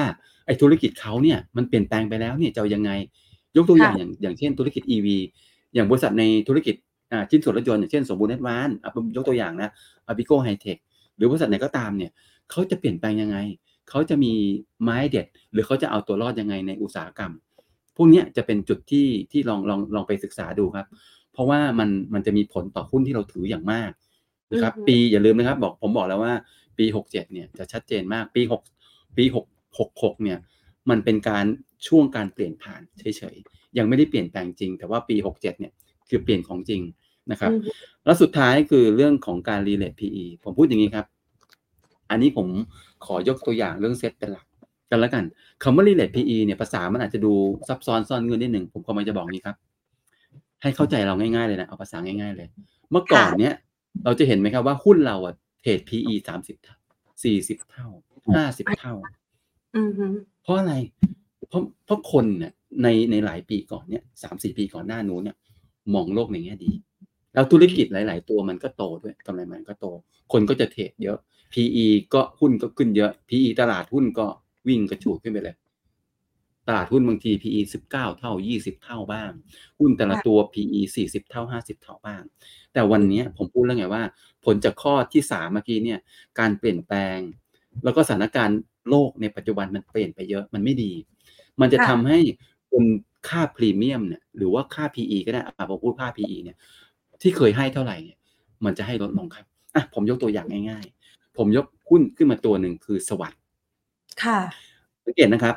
[0.47, 2.91] ไอ้ธุรกิจเขาเนี่ยมันเปลี่ยนแปลงไปแล้วเนี่ยจะเอายังไง
[3.57, 5.07] ยกตัวอย่างค่ะอย่างอย่างเช่นธุรกิจ EV
[5.75, 6.75] อย่างบริษัทในธุรกิจ
[7.13, 9.69] อ่าชิ้นส่วนรถยนต์อย่างเช่นสมบูรณ์แอดวานซ์อะผมยกตัวอย่างนะ
[10.07, 10.77] อาปิโกไฮเทค
[11.17, 12.11] หรือบริษัทไหนก็ตามเนี่ย
[12.51, 13.37] เขาจะเปลี่ยนแปลงยังไง
[13.91, 14.33] เขาจะมี
[14.83, 17.33] ไม้เด็ด หรือเขาจะเอาตัวรอดยังไงในอุตสาหกรรม
[17.97, 20.87] พวกเนี้ยจะเป็นจุดที่ที่ลองลองลองไปศึกษาดูครับ
[21.33, 23.91] เพราะว่ามันมันจะมีผลต่อหุ้นที่เราถืออย่างมาก
[24.53, 26.35] นะครับอือฮึปีอย่าลืมนะครับ บอกผมบอกแล้วว่า
[26.79, 28.43] ปี 67เนี่ยจะชัดเจนมากปี
[28.79, 30.39] 6ปี6 66เนี่ย
[30.91, 31.45] มันเป็นการ
[31.87, 35.73] ช่วงการเปลี่ยนผ่านเฉยๆ ยังไม่ได้เปลี่ยนแปลงจริง แต่ว่าปี 67เนี่ย
[36.09, 36.83] คือเปลี่ยนของจริง
[37.31, 37.71] นะครับอือฮึ
[38.05, 41.07] แล้วสุดท้ายคือเรื่องของการ relate PE ผมพูดอย่างนี้ครับ
[42.11, 42.49] อันนี้ผม
[43.05, 44.47] ขอยกตัวอย่างเรื่องเซตเป็นหลัก
[44.91, 45.25] กันแล้วกัน
[45.63, 47.33] คำว่า relate PE เนี่ยภาษามันอาจจะดู
[47.69, 49.57] ซับซ้อนซ่อนเงื่อนนิดหนึ่งผมกำลังจะบอกนี้ครับ
[50.63, 52.49] ให้เข้าใจเราง่ายๆเลยนะเอาภาษาง่าย ๆเลย
[52.91, 53.55] เมื่อก่อนเนี้ย
[54.05, 56.77] เราจะเห็นไหมครับว่าหุ้นเราอะเทรด PE 30เท่า
[57.25, 57.89] 40เท่า
[58.37, 59.26] ห้าสิบเท่าอือฮึ
[60.43, 60.75] เพราะอะไร
[61.49, 65.37] เพราะเพราะคนเนี่ยในในหลายปีก่อนเนี่ยสามสี่ปีก่อนหน้านู้นเนี่ย
[65.95, 66.73] มองโลกในแง่ดี
[67.35, 69.87] แล้วธุรกิจหลาย ๆ ตัวมันก็โตด้วยกำไรมันก็โต
[70.33, 71.19] คนก็จะเทรดเยอะ
[71.53, 74.27] PE ก็หุ้นก็ขึ้นเยอะ PE ตลาดหุ้นก็
[74.69, 75.57] วิ่งกระฉูดขึ้นไปเลย
[76.69, 77.61] ตลาดหุ้นบางที PE
[77.91, 79.31] 19เท่า20เท่าบ้าง
[79.79, 82.23] หุ้นแต่ละตัว PE 40เท่า50เท่าบ้าง
[82.73, 84.03] แต่วันเนี้ยผมพูดแล้วไงว่า
[84.45, 85.99] ผลจากข้อที่สามเมื่อกี้เนี่ย
[86.39, 87.19] การเปลี่ยนแปลง
[87.85, 88.59] แล้วก็สถานการณ์
[88.91, 90.93] โลกในปัจจุบันมันเปลี่ยนไปเยอะมันไม่ดี
[91.61, 92.19] มันจะทำให้
[92.71, 92.85] คุณ
[93.29, 96.57] ค่าพรีเมียมเนี่ยหรือว่าค่า PE ก็ได้อะผมพูดค่า PE เนี่ย
[97.23, 98.19] ที่เคยให้เท่าไหร่เนี่ย
[98.65, 103.41] มันจะให้ลดลงครับอะผมยกตัวอย่างง่าย ๆ ผมยกหุ้นขึ้นมาตัวหนึ่งคือสวัสด์
[104.23, 104.39] ค่ะ
[105.05, 105.55] สังเกตนะครับ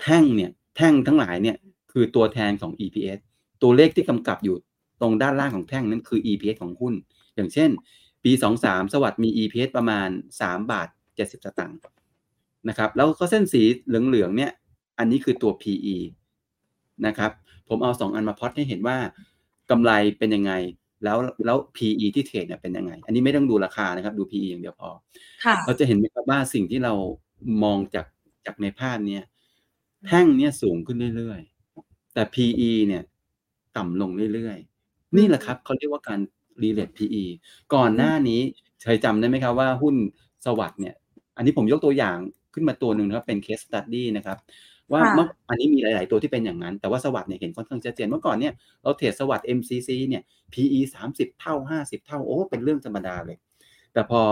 [0.00, 1.56] แท่งเนี่ยแท่งทั้งหลายเนี่ย
[1.92, 3.18] คือตัวแทนของ EPS
[3.62, 4.56] ตัวเลขที่กำกับอยู่
[5.00, 6.94] ตรงด้านล่างของแท่งนั้นคือ EPS ของหุ้น
[7.34, 7.70] อย่างเช่น
[8.24, 10.08] ปี 23 สวัสด์มี EPS ประมาณ
[10.40, 11.78] 3 บาท 70 สตางค์
[12.68, 14.50] นะครับแล้วก็เส้นสีเหลืองๆเนี่ย
[14.98, 15.96] อันนี้คือตัว PE
[17.06, 17.30] นะครับ
[17.68, 18.96] ผมเอา 2 อันมาพลอตให้เห็นว่า
[19.70, 20.52] กำไรเป็นยังไง
[21.04, 24.90] แล้วแล้ว PE ที่เทรดเนี่ยเป็นยังไง อันนี้ไม่ต้องดูราคานะครับดู PE อย่างเดียวพอ
[25.44, 26.92] ค่ะเราจะเห็นไหมครับว่าสิ่งที่เรา
[27.62, 28.06] มองจาก
[28.46, 29.22] จากในภาพเนี้ย
[30.06, 33.02] แท่งเนี้ยสูงขึ้นเรื่อยๆ แต่ PE เนี่ย
[33.76, 36.20] ต่ำลงเรื่อยๆ นี่แหละครับเขาเรียกว่าการ
[36.62, 37.24] relate PE
[37.74, 38.40] ก่อนหน้านี้
[38.82, 39.94] เคยจำได้ไหมครับว่าหุ้น
[40.44, 40.94] สวัสด์เนี่ย
[41.36, 42.18] อันนี้ผมยกตัวอย่าง
[42.54, 44.38] ขึ้นมาตัวหนึ่งนะครับเป็น case study นะครับ
[44.92, 53.36] ว่าค่ะเมื่ออันนี้มีหลาย ๆ ตัวที่เป็นอย่างนั้น แต่ว่าสวัสด์เนี่ยเห็นค่อนข้างชัดเจนเมื่อก่อนเนี่ยเราเทรดสวัสด์ MCC เนี่ย PE 30 เท่า 50 เท่าโอ้เป็นเรื่องธรรมดาเลย
[53.92, 54.22] แต่พอ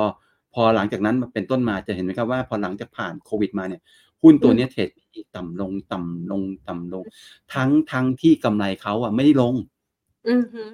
[0.54, 3.80] พอหลังจากนั้นมาเป็นต้นมาจะเห็นไหมครับว่าพอหลังจากผ่านโควิดมาเนี่ย
[4.22, 7.04] หุ้นตัวเนี้ยเทรด PE ต่ำลงต่ำลงต่ำลง
[7.54, 9.54] ทั้งทั้งที่กำไรเขาอะไม่ได้ลง
[10.28, 10.64] อือฮึ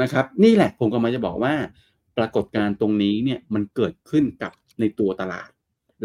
[0.00, 1.54] นะครับ นี่แหละผมกำลังจะบอกว่า
[2.16, 5.50] ปรากฏการณ์ตรงนี้เนี่ยมันเกิดขึ้นกับในตัวตลาด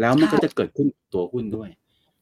[0.00, 1.70] แล้วมันก็จะเกิดขึ้นกับตัวหุ้นด้วย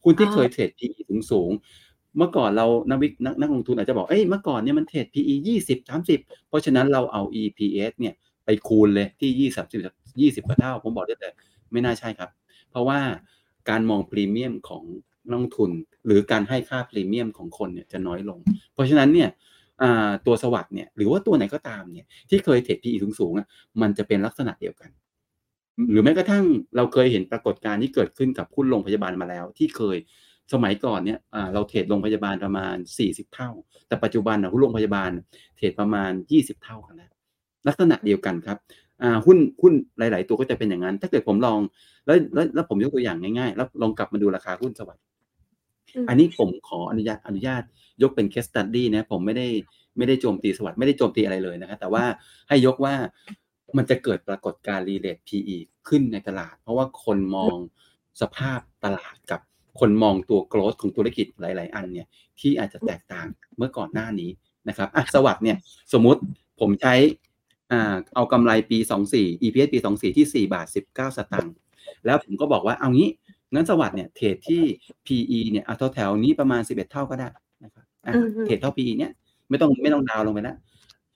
[0.05, 9.67] หุ้นที่เคยเทรด PE สูงสูงๆเมื่อก่อนเรานักวินักนักลงทุนอาจจะบอกเอ้ยเมื่อก่อนเนี่ยมันเทรด PE 20 30เพราะฉะนั้นเราเอา EPS เนี่ยไปคูณเลยที่20
[10.21, 11.35] 20กว่าเท่า ผมบอกได้เลย
[11.73, 12.31] ไม่น่าใช่ครับ
[12.71, 12.99] เพราะว่า
[13.71, 14.85] การมองพรีเมียมของ
[15.29, 15.71] นักลงทุน
[16.07, 18.39] หรือการให้ค่าพรีเมียมของคนเนี่ยจะน้อยลง
[18.73, 19.29] เพราะฉะนั้นเนี่ย
[19.83, 23.47] อ่าตัวสวัสด์เนี่ยหรือว่าตัวไหนก็ตามเนี่ยที่เคยเทรด PE สูงๆอะ
[23.81, 24.91] มันจะเป็นลักษณะเดียวกัน
[25.91, 26.45] หรือแม้กระทั่ง
[26.77, 29.97] เราเคยเห็นปรากฏการณ์ที่เกิดขึ้นกับหุ้นโรงพยาบาลมาแล้ว ที่เคย
[30.53, 33.51] สมัยก่อนเนี่ยอ่าเราเทรดโรงพยาบาลประมาณ 40 เท่า
[33.89, 35.11] แต่ปัจจุบันนะหุ้นโรงพยาบาล
[35.57, 37.11] เทรดประมาณ 20 เท่ากันแล้ว
[37.69, 38.59] ลักษณะเดียวกันครับ
[39.03, 41.59] อ่าหุ้นหุ้นหลาย ๆ ตัวก็จะเป็นอย่างนั้น ถ้าเกิดผมลอง
[42.07, 45.03] แล้วแล้วแล้วผมยกตัวอย่างง่าย ๆ แล้วลองกลับมาดูราคาหุ้นสวัสด์
[46.05, 47.63] มอันนี้ผมขออนุญาตอนุญาต
[48.03, 49.49] ยกเป็น case study นะผมไม่ได้
[49.99, 52.05] ไม่ได้โจมตีสวัสด์ไม่ได้โจมตีอะไรเลยนะครับแต่ว่า
[52.49, 52.95] ให้ยกว่า
[53.77, 55.57] มันจะเกิดปรากฏการณ์ relate PE
[55.89, 57.57] ขึ้นในตลาด เพราะว่าคนมอง
[58.21, 59.41] สภาพตลาดกับ
[59.81, 62.07] คนมองตัว growth ของธุรกิจหลาย ๆ อันเนี่ย
[62.41, 64.31] ที่อาจจะแตกต่างเมื่อก่อนหน้านี้
[64.69, 65.57] นะครับอะสวัสด์เนี่ย
[65.93, 66.21] สมมุติ
[66.61, 66.95] ผมใช้
[67.73, 68.79] อ่าเอากำไรปี
[69.13, 71.55] 24 EPS ปี 24 ที่ 4 บาท 19 สตางค์
[72.07, 73.09] แล้วผมก็บอกว่าเอางี้
[73.55, 74.63] งั้นสวัสด์เนี่ยเทรดที่
[75.07, 77.29] PE เนี่ยเอาแถวๆนี้ประมาณ 11 เท่าก็ได้
[77.65, 79.13] นะครับอะอือฮึเทรดเท่า PE เนี่ย
[79.49, 80.57] ไม่ต้องไม่ต้องดาวน์ลงไปแล้ว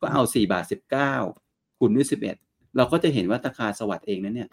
[0.00, 0.64] ก็เอา 4 บาท
[1.22, 2.36] 19คูณด้วย11
[2.76, 4.48] เราก็จะเห็นว่าราคาสวัสด์เองนั้นเนี่ย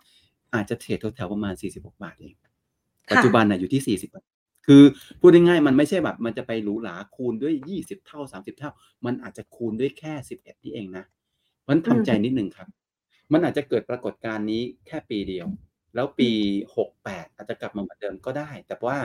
[0.55, 2.33] อาจจะเทรดแถวๆประมาณ 46 บาทเอง
[3.11, 4.25] ปัจจุบันน่ะอยู่ที่ 40 บาท
[4.67, 4.83] คือ
[5.19, 8.71] พูดง่ายๆมันไม่ใช่แบบมันจะไปหรูหราคูณด้วย 20 เท่า 30 เท่า
[9.05, 11.03] มันอาจจะคูณด้วยแค่ 11 นี่เองนะ
[11.61, 12.67] เพราะฉะนั้นทำใจนิดนึงครับ
[13.33, 15.47] มันอาจจะเกิดปรากฏการณ์นี้แค่ปีเดียว
[15.95, 16.29] แล้วปี
[16.83, 18.97] 68 อาจจะกลับมาเหมือนเดิมก็ได้ แต่ว่า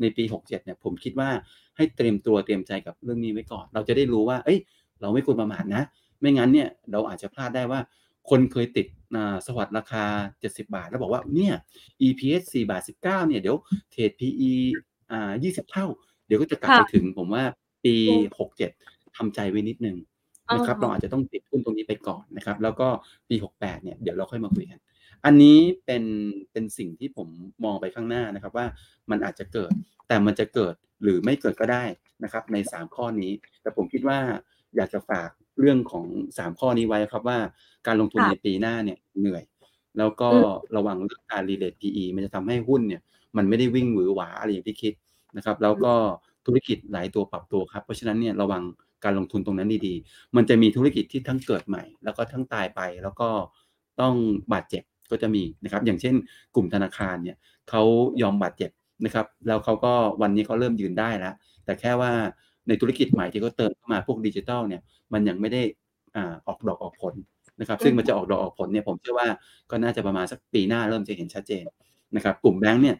[0.00, 1.30] ในปี 67 เนี่ยผมคิดว่า
[1.76, 4.58] ให้เตรียมตัวเตรียมใจกับเรื่องนี้ไว้ก่อน เราจะได้รู้ว่า เอ้ย
[5.00, 5.82] เราไม่ควรประมาทนะ
[6.20, 7.80] ไม่งั้นเนี่ยเราอาจจะพลาดได้ว่า
[8.30, 8.86] คนเคยติด
[9.16, 10.04] อ่าสวัสด์ราคา
[10.40, 11.54] 70 บาท แล้วบอกว่าเนี่ย
[12.06, 13.56] EPS 4บาท 19เนี่ยเดี๋ยว
[13.90, 14.52] เทรด PE
[15.10, 15.86] อ่า20 เท่า
[16.26, 17.44] เดี๋ยวก็จะกลับไปค่ะถึงผมว่า
[17.84, 19.96] ปีอืม67ทำใจไว้นิดนึง
[20.54, 22.88] นะครับอ่าฮะเราอาจจะต้องติดหุ้นตรงนี้ไปก่อนนะครับ แล้วก็
[23.28, 24.80] ปี 68เนี่ยเดี๋ยวเราค่อยมาคุยกัน
[25.24, 26.04] อันนี้เป็น
[26.52, 27.28] เป็นสิ่งที่ผม
[27.64, 28.66] มองไปข้างหน้านะครับว่า
[29.10, 29.72] มันอาจจะเกิด
[30.08, 31.84] แต่มันจะเกิดหรือไม่เกิดก็ได้
[32.24, 34.18] นะครับ ใน 3 ข้อนี้ แต่ผมคิดว่า
[34.76, 36.06] อยากจะฝาก เรื่องของ
[36.38, 37.38] 3 ข้อนี้ไว้ครับว่า
[37.86, 39.42] การลงทุนค่ะในปีหน้าเนี่ยเหนื่อย
[39.98, 43.02] แล้วก็อืมระวังเรื่องการ relate PE มันจะทำให้หุ้นเนี่ย
[43.36, 44.92] มันไม่ได้วิ่งหวือหวาอะไรอย่างที่คิด
[45.36, 45.94] นะครับ แล้วก็
[46.46, 48.62] ธุรกิจหลายตัวปรับตัวครับ เพราะฉะนั้นเนี่ยระวัง
[49.04, 53.28] การลงทุนตรงนั้นดีๆ มันจะมีธุรกิจที่ทั้งเกิดใหม่ แล้วก็ทั้งตายไป แล้วก็
[54.00, 54.14] ต้อง
[54.52, 56.14] บาดเจ็บก็จะมีนะครับ อย่างเช่น
[56.54, 57.36] กลุ่มธนาคารเนี่ย
[57.70, 57.82] เขา
[58.22, 58.70] ยอมบาดเจ็บ
[59.04, 62.12] นะครับ แล้วเขาก็วันนี้เขาเริ่มยืนได้แล้ว แต่แค่ว่า
[62.68, 64.80] ในธุรกิจใหม่ที่เขาเติมเข้ามาพวกดิจิทัลเนี่ย
[65.12, 65.62] มันยังไม่ได้
[66.16, 67.14] อ่าออกดอกออกผล
[67.60, 69.28] นะครับซึ่งมันจะออกดอกออกผลเนี่ยผมเชื่อว่า
[69.70, 71.64] ก็น่าจะประมาณสักปีหน้าเริ่มจะเห็นชัดเจน
[72.16, 72.96] นะครับกลุ่มแบงก์เนี่ย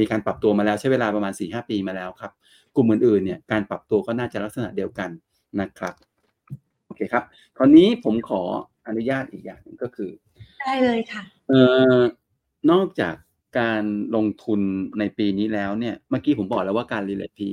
[0.00, 2.32] มีการปรับตัวมาแล้วใช้เวลาประมาณ 4-5 ปีมาแล้วครับ
[2.76, 5.10] กลุ่มอื่นๆเนี่ยการปรับตัวก็น่าจะลักษณะเดียวกัน
[5.60, 5.94] นะครับ
[6.86, 7.24] โอเคครับ
[7.56, 8.42] คราวนี้ผมขอ
[8.88, 10.10] อนุญาตอีกอย่างนึงก็คือ
[10.60, 11.62] ได้เลยค่ะเอ่
[11.96, 11.98] อ
[12.70, 13.14] นอกจาก
[13.58, 13.82] การ
[14.16, 14.60] ลงทุน
[14.98, 17.48] ในปีนี้แล้วเนี่ยเมื่อกี้ผมบอกแล้วว่าการรีเลทพี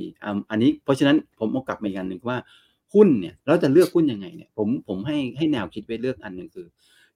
[0.50, 2.38] อันนี้เพราะฉะนั้นผมเอากลับมาอีกอันหนึ่งว่า
[2.94, 6.66] หุ้นเนี่ยเราจะเลือกหุ้นยังไงเนี่ยผมผมให้ให้แนวคิดไว้เลือกอันหนึ่งคือ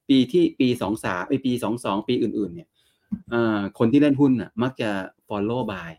[0.09, 2.67] ปีที่ปีสองสามไอปีสองสองปีอื่น ๆ เนี่ย
[3.79, 4.89] คนที่เล่นหุ้นอะมักจะ
[5.29, 5.91] follow by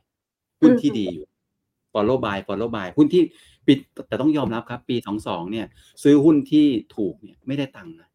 [0.61, 1.27] หุ้นที่ดีอยู่
[1.93, 3.23] follow by follow by หุ้นที่
[3.67, 3.73] ปี
[4.09, 5.67] แต่ต้องยอมรับครับ ปีสองสองเนี่ย
[6.03, 6.67] ซื้อหุ้นที่
[6.97, 8.09] ถูกเนี่ย ไม่ได้ตังค์นะ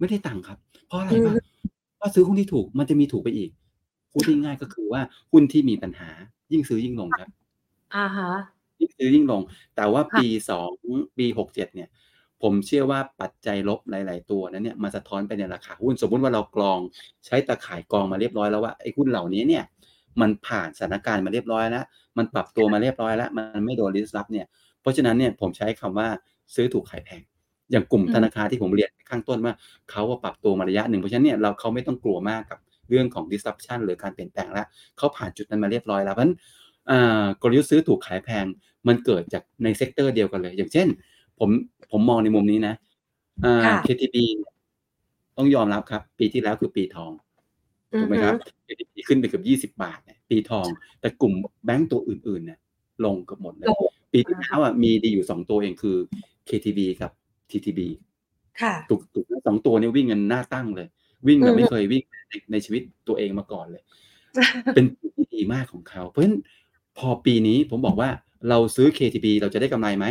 [0.00, 3.50] ไม่ได้ตังค์ครับ เพราะอะไรวะเพราะซื้อหุ้นที่ถูกมันจะมีถูกไปอีก
[4.12, 5.00] พูดง่ายก็คือว่า
[5.32, 6.10] หุ้นที่มีปัญหา
[6.52, 7.28] ยิ่งซื้อยิ่งลงครับ
[7.94, 8.30] อ่าฮะ
[8.80, 9.42] ยิ่งซื้อยิ่งลง
[9.76, 10.70] แต่ว่าปีสอง
[11.18, 11.88] ปีหกเจ็ดเนี่ย
[12.42, 16.78] ผมเชื่อว่าปัจจัยลบหลาย ๆ ตัวนั้นเนี่ยมาสะท้อนไปในราคาหุ้นสมมุติว่าเรากรอง
[17.26, 19.64] ใช้ตะข่ายกรองมาเรียบร้อยแล้วว่าไอ้หุ้นเหล่านี้เนี่ย
[20.20, 21.84] มันผ่านสถานการณ์มาเรียบร้อยแล้ว
[22.18, 24.46] มันปรับตัวมาเรียบร้อยแล้ว มันไม่โดนริสรับเนี่ย
[24.80, 26.08] เพราะฉะนั้นเนี่ยผมใช้คำว่า
[26.54, 27.22] ซื้อถูกขายแพง
[27.72, 29.54] อย่างกลุ่มธนาคารที่ผมเรียนข้างต้นว่า
[29.90, 32.58] เขาว่าปรับตัวมาระยะหนึ่งเพราะฉะนั้นเนี่ยเราเขาไม่ต้องกลัวมากกับ
[32.88, 34.66] เรื่องของ disruption หรือการเปลี่ยนแปลงแล้ว
[34.98, 36.34] เขาผ่านจุดนั้นมาเรียบร้อยแล้วเพราะฉะนั้น
[37.42, 38.44] กลยุทธ์ซื้อถูกขายแพง
[38.88, 40.88] มันเกิดจากใน sector เดียวกันเลย อย่างเช่น
[41.38, 41.50] ผม
[41.90, 42.74] ผมมองในมุมนี้นะ
[43.86, 44.16] KTB
[45.36, 47.12] ต้องยอมรับครับ ปีที่แล้วคือปีทอง
[48.00, 48.34] ถูกไหมครับ
[48.66, 50.66] KTB ขึ้นไปเกือบยี่สิบาทเนี่ยปีทอง
[51.00, 51.32] แต่กลุ่ม
[51.64, 52.58] แบงก์ตัวอื่นๆเนี่ย
[53.04, 53.68] ลงเกือบหมดเลย
[54.12, 55.96] ปีที่แล้วอะมีดีอยู่สองตัวเองคือ
[56.48, 57.10] KTB กับ
[57.52, 57.80] TTB
[58.60, 60.86] ค่ะถูกถูกสองตัวนี้วิ่งกันหน้าตั้งเลย
[61.28, 63.82] วิ่งแบบไม่เคยวิ่งในในชีวิตตัวเองมาก่อนเลย
[64.74, 66.36] เป็นปีที่ดีมากของเขา เพราะฉะนั้น
[66.98, 68.10] พอปีนี้ผมบอกว่า
[68.48, 70.06] เราซื้อ KTB เราจะได้กำไรไหม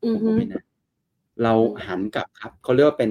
[0.00, 0.62] ผมบอกไม่นะ
[1.42, 1.52] เรา
[1.86, 3.10] หันกลับครับเขาเรียกว่าเป็น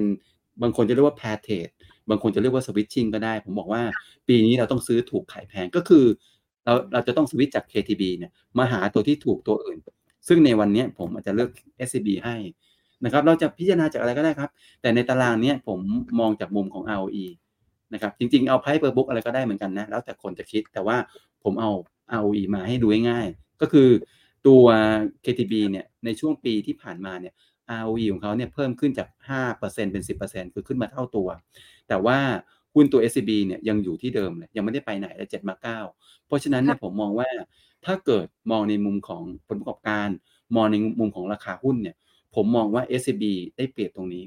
[0.62, 1.68] บางคนจะเรียกว่าแพทเทด
[2.10, 3.82] บางคนจะเรียกว่าสวิตชิ่งก็ได้ ผมบอกว่า
[4.28, 6.04] ปีนี้เราต้องซื้อถูกขายแพงก็คือ
[6.64, 9.78] เราเราจะต้องสวิตจาก KTB เนี่ยมาหาตัวที่ถูกตัวอื่น
[10.28, 11.50] ซึ่งในวันนี้ผมอาจจะเลือก
[11.88, 12.36] SCB ให้
[13.04, 15.80] นะครับ เราจะพิจารณาจากอะไรก็ได้ครับ แต่ในตารางนี้ผม
[16.20, 17.26] มองจากมุมของ ROE
[17.92, 20.96] นะครับ จริง ๆ เอาไพ่เปอร์บุ๊กอะไรก็ได้เหมือนกันนะ แล้วแต่คนจะคิด แต่ว่า
[21.44, 21.70] ผมเอา
[22.18, 23.88] ROE มาให้ดูง่ายๆ ก็คือ
[24.46, 24.64] ตัว
[25.24, 27.34] KTB เนี่ยในช่วงปีที่ผ่านมาเนี่ย
[27.80, 29.08] ROE ของเขาเนี่ยเพิ่มขึ้นจาก
[29.50, 31.28] 5%เป็น 10%คือขึ้นมาเท่าตัว
[31.88, 32.18] แต่ว่า
[32.74, 35.78] หุ้นตัว SCB เนี่ยยังอยู่ที่เดิมเลยยังไม่ได้ไปไหนเลยเจ็ดมาเก้า
[36.26, 37.28] เพราะฉะนั้นเนี่ยผมมองว่า
[37.84, 40.08] ถ้าเกิดมองในมุมของผลประกอบการ
[40.56, 41.96] มองในมุมของราคาหุ้นเนี่ย
[42.34, 43.24] ผมมองว่า SCB
[43.56, 44.24] ได้เปรียบตรงนี้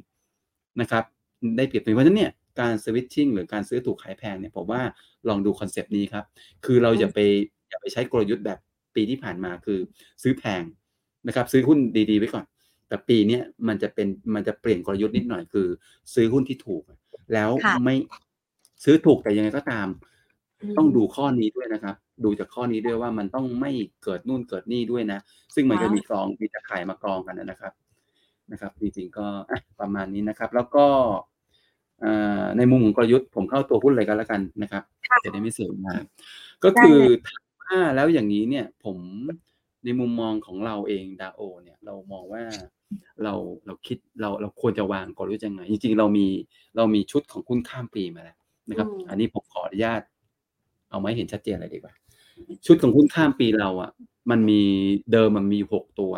[0.81, 1.03] นะครับ
[1.57, 4.81] ได้เปรียบตรงนี้เพราะฉะนั้นเนี่ยการ switching หรือการซื้อถูกขายแพงเนี่ยผมว่า
[5.27, 6.25] ลองดูคอนเซปต์นี้ครับ
[6.65, 7.19] คือเราอย่าไป
[7.69, 8.59] อย่าไปใช้กลยุทธ์แบบ
[8.95, 9.79] ปีที่ผ่านมาคือ
[10.23, 10.61] ซื้อแพง
[11.27, 11.79] นะครับ ซื้อหุ้น
[12.11, 12.45] ดีๆไว้ก่อน
[12.87, 15.67] แต่ปีนี้มันจะเป็นมันจะเปลี่ยนกลยุทธ์นิดหน่อยคือ
[16.13, 16.83] ซื้อหุ้นที่ถูก
[17.33, 17.49] แล้ว
[17.83, 17.95] ไม่
[18.83, 19.87] ซื้อถูกแต่ยังไงก็ตาม
[20.77, 23.71] ต้องดูข้อนี้ด้วยนะครับ ดูจากข้อนี้ด้วยว่ามันต้องไม่
[24.03, 25.19] เกิดนู่นเกิดนี่ด้วยนะ
[25.55, 27.73] ซึ่งมันจะมีกรองมีตะข่ายมากรองกันนะครับ
[28.51, 29.27] นะครับ จริงๆก็
[29.79, 30.85] ประมาณนี้นะครับ แล้วก็
[32.57, 34.83] ในมุมของกลยุทธ์ผมเข้าตัวหุ้นเลยกันแล้วกันนะครับ
[35.23, 36.03] จะได้ไม่เสียมาก
[36.63, 36.99] ก็คือ
[37.65, 38.97] ถ้าแล้วอย่างนี้เนี่ย ผม
[39.85, 42.43] ในมุมมองของเราเองดาโอ เนี่ย เรามองว่า
[43.23, 43.33] เรา
[43.65, 46.27] เราคิดเราเราควรจะวางกลยุทธ์ยังไงจริงๆ เรามี
[46.77, 48.37] เรามีชุดของหุ้นข้ามปีมาแล้ว
[48.69, 50.01] นะครับ อันนี้ผมขออนุญาต
[50.89, 51.93] เอามาเห็นชัดเจนเลยดีกว่า
[52.65, 53.91] ชุดของหุ้นข้ามปีเราอะ
[54.29, 54.61] มันมี
[55.11, 56.13] เดิมมันมีหกตัว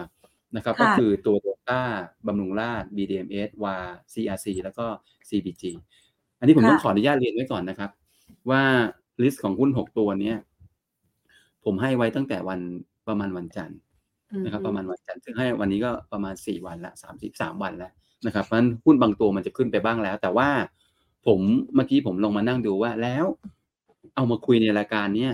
[0.56, 1.82] นะครับก็คือตัวโตต้า
[2.28, 3.76] บำรุงราช BDMs วา
[4.14, 4.86] CRC แล้วก็
[5.30, 5.64] CBG
[6.40, 7.92] อันนี้ผมต้องขออนุญาตเรียนไว้ก่อนนะครับ
[8.50, 8.64] ว่า
[9.24, 10.38] ลิสต์ของหุ้นหกตัวเนี้ย
[11.66, 12.60] ผมให้ไว้ตั้งแต่วัน
[13.08, 13.80] ประมาณวันจันทร์
[14.46, 17.92] นะครับ ประมาณวันจันทร์ซึ่งให้วันนี้ก็ประมาณสี่วันละสามสิบสามวันแล้ว
[18.26, 20.50] นะครับเพราะฉะนั้นหุ้นบางตัวมันจะขึ้นไปบ้างแล้ว แต่ว่า
[21.26, 21.40] ผม
[21.76, 23.26] เมื่อกี้ผมลงมานั่งดูว่าแล้ว
[24.16, 25.34] เอามาคุยในรายการเนี้ย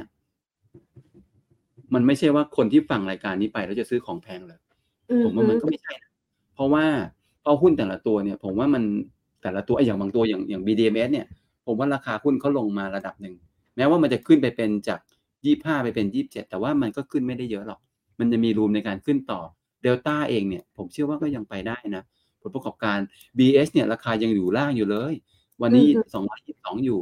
[1.93, 4.59] มันไม่ใช่ว่าคนที่ฟังรายการนี้ไปแล้วจะซื้อของแพงเลย
[5.25, 6.11] ผมว่ามันก็ไม่ใช่นะ
[6.55, 6.85] เพราะว่า
[7.41, 8.83] เพราะหุ้นแต่ละตัวเนี่ย ผมว่ามัน
[9.43, 11.25] แต่ละตัวอย่างบางตัวอย่างอย่าง BDMs เนี่ย
[11.65, 13.35] ผมว่าราคาหุ้นเขาลงมาระดับหนึ่ง
[13.77, 14.99] แม้ว่ามันจะขึ้นไปเป็นจาก
[15.45, 17.79] ยี่ห้าไปเป็นยี่บเจ็ดแต่ว่ามันก็ขึ้นไม่ได้เยอะหรอก
[18.19, 19.41] มันจะมีรูมในการขึ้นต่อ
[19.81, 22.03] เดลต้าเองเนี่ย ผมเชื่อว่าก็ยังไปได้นะ
[22.41, 22.97] ผลประกอบการ
[23.37, 25.13] BS เนี่ย ราคายังอยู่ล่างอยู่เลย
[25.61, 27.01] วันนี้สองร้อยยี่สองอยู่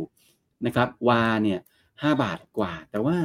[0.65, 1.59] นะครับวาเนี่ย
[2.01, 3.17] ห้าบาทกว่า แต่ว่า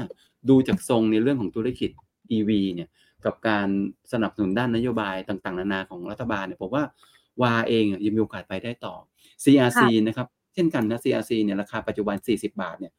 [0.49, 1.91] ดูจากทรงในเรื่องของธุรกิจ
[2.37, 2.89] EV เนี่ย
[3.25, 3.69] กับการ
[4.13, 6.85] สนับสนุนด้านนโยบายต่างๆ นานาของรัฐบาลเนี่ยผมว่า
[7.43, 8.95] วาเองยังมีโอกาสไปได้ต่อ
[9.45, 12.93] CRC นะครับ เช่นกันนะ CRC เนี่ยราคาปัจจุบัน 40 บาทเนี่ย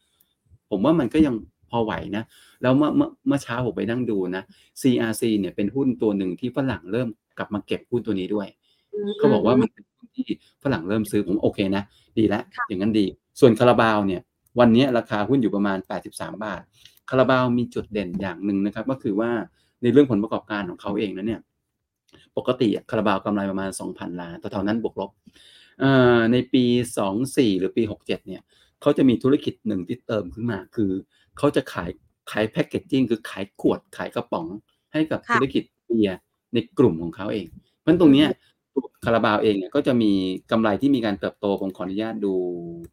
[0.70, 1.36] ผมว่ามันก็ยัง
[1.72, 2.24] พอไหวนะ
[2.62, 2.90] แล้วเมื่อ
[3.28, 4.44] เมื่อเช้าผมไปนั่งดูนะ
[4.82, 8.48] CRC เนี่ยเป็นหุ้นตัวหนึ่งที่ฝรั่งเริ่มกลับมาเก็บหุ้นตัวนี้ด้วย
[9.18, 10.28] เขาบอกว่ามันเป็นหุ้นที่
[10.64, 11.84] ฝรั่งเริ่มซื้อผมโอเคนะ
[12.18, 13.06] ดีแล้วอย่างนั้นดี
[13.40, 14.22] ส่วนคาราบาวเนี่ย
[14.60, 15.78] วันนี้ราคาหุ้นอยู่ประมาณ
[16.12, 16.62] 83 บาท
[17.10, 19.32] คาราบาวมีจุดเด่นอย่างหนึ่งนะครับ ก็คือว่า
[19.84, 21.42] ในเรื่องผลประกอบการของเขาเองนะเนี่ย
[22.38, 25.12] ปกติคาราบาวกำไรประมาณ 2,000 ล้านแต่เท่านั้นบวกลบ
[26.32, 26.64] ในปี
[27.12, 28.42] 24 หรือปี 67 เนี่ย
[28.82, 30.92] เขาจะมีธุรกิจหนึ่งที่เติมขึ้นมา คือ
[31.38, 31.90] เขาจะขาย
[32.32, 34.48] ขายแพคเกจจิ้งคือขายขวดขายกระป๋อง
[34.94, 36.20] ให้กับธุรกิจเบียร์
[36.54, 37.48] ในกลุ่มของเขาเอง
[37.80, 38.26] เพราะตรงนี้
[39.06, 40.12] คาราบาวเองเนี่ยก็จะมี
[40.52, 42.34] กำไรที่มีการเติบโตผมขออนุญาตดู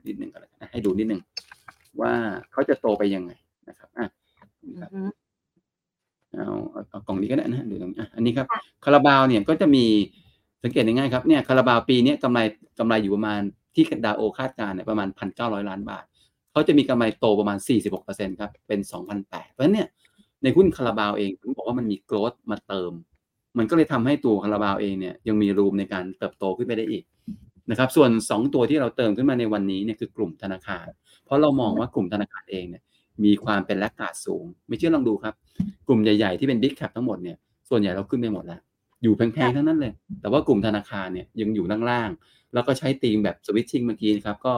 [0.07, 1.21] นิดหนึ่งกันนะให้ดูนิดหนึ่ง
[2.01, 2.13] ว่า
[2.53, 3.33] เขาจะโตไปยังไง
[3.69, 4.07] นะครับอะ
[6.37, 6.51] เอา
[6.91, 8.47] เอากล่องนี้ก็ได้นะดูตรงนี้อันนี้ครับ
[8.85, 9.85] คาราบาวเนี่ยก็จะมี
[10.63, 12.39] สังเกตง่ายๆครับเนี่ยคาราบาวปีนี้กำไร
[12.79, 13.41] กำไรอยู่ประมาณ
[13.75, 16.05] ที่ดาโอคาดการเนี่ยประมาณพันเก้าร้อยล้านบาท
[16.53, 19.89] เขาจะมีกำไรโตประมาณสี่สิบหกเปอร์เซ็นครับเป็นสองพันแปดเพราะฉะนั้นเนี่ย
[20.43, 22.93] ในหุ้นคาราบาวเองผมบอกว่ามันมีโกรดมาเติม
[23.59, 27.05] มันก็เลยทำให้ตัวคาราบาวเองเนี่ยยังมีรูมในการเติบโตขึ้นไปได้อีก
[27.71, 30.87] นะครับ ส่วน 2 ตัวที่เราเติมขึ้นมาในวันนี้เนี่ยคือกลุ่มธนาคาร
[31.25, 32.83] เพราะเรามองว่ากลุ่มธนาคารเองเนี่ย
[33.25, 35.35] มีความเป็นแลกขาดสูง ไม่เชื่อลองดูครับ
[35.89, 37.37] กลุ่มใหญ่ๆที่เป็นบิ๊กแคปทั้งหมดเนี่ย
[37.71, 38.61] ส่วนใหญ่เราขึ้นไปหมดแล้ว
[39.03, 44.55] อยู่แพงๆทั้งนั้นเลย แต่ว่ากลุ่มธนาคารเนี่ยยังอยู่ล่างๆแล้วก็ใช้ตีมแบบสวิตชิ่งเมื่อกี้นะครับก็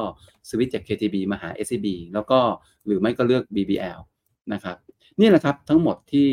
[0.48, 2.38] สวิตจาก KTB มาหา SCB แล้วก็
[2.86, 3.98] หรือไม่ก็เลือก BBL
[4.52, 4.76] นะครับ
[5.20, 6.30] นี่แหละครับทั้งหมดที่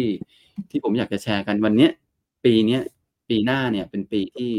[0.69, 1.89] ที่ผมอยากจะแชร์กันวันนี้
[2.45, 2.79] ปีนี้
[3.29, 4.51] ปีหน้าเนี่ยเป็นปีที่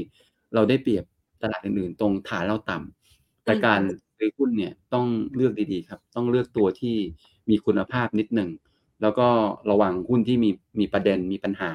[0.55, 1.05] เราได้เปรียบ
[1.43, 3.81] ตลาดอื่นๆ ตรงฐานเราต่ำแต่การ
[4.17, 6.97] ซื้อหุ้นเนี่ยต้องเลือกดีๆครับ ต้องเลือกตัวที่
[7.51, 8.51] มีคุณภาพนิดหนึ่ง
[9.03, 9.29] แล้วก็
[9.71, 11.71] ระวังหุ้นที่มีมีประเด็นมีปัญหา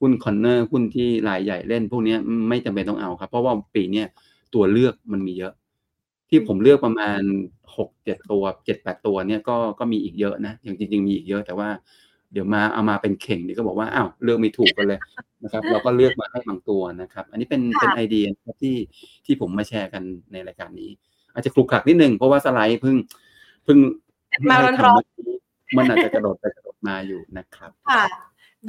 [0.00, 2.16] หุ้นคอนเนอร์หุ้นที่รายใหญ่เล่น พวกนี้
[2.48, 4.02] ไม่จำเป็นต้องเอาครับ เพราะว่าปีนี้
[4.54, 5.52] ตัวเลือกมันมีเยอะ
[6.28, 7.20] ที่ผมเลือกประมาณ
[7.76, 11.68] หกเจ็ดตัวเจ็ดแปดตัวเนี่ยก็ก็มีอีกเยอะนะอย่างจริง ๆ มีอีกเยอะแต่ว่า
[12.32, 15.00] เดี๋ยวมาเอามาเป็นเข่งเดี๋ยวก็บอกว่าอ้าวเลือกไม่ถูกกันเลย
[15.42, 18.24] นะครับ เราก็เลือกมาให้บางตัวนะครับ อันนี้เป็นเป็นไอเดีย
[18.62, 18.76] ที่
[19.26, 20.02] ที่ผมมาแชร์กัน
[20.32, 20.90] ในรายการนี้
[21.34, 22.96] อาจจะคลุกคลักนิดนึงเพราะว่าสไลด์เพิ่ง
[23.64, 23.78] เพิ่ง
[24.50, 25.02] มาร้อน
[25.76, 28.04] มันอาจจะกระโดดไปกระโดดมาอยู่นะครับค่ะ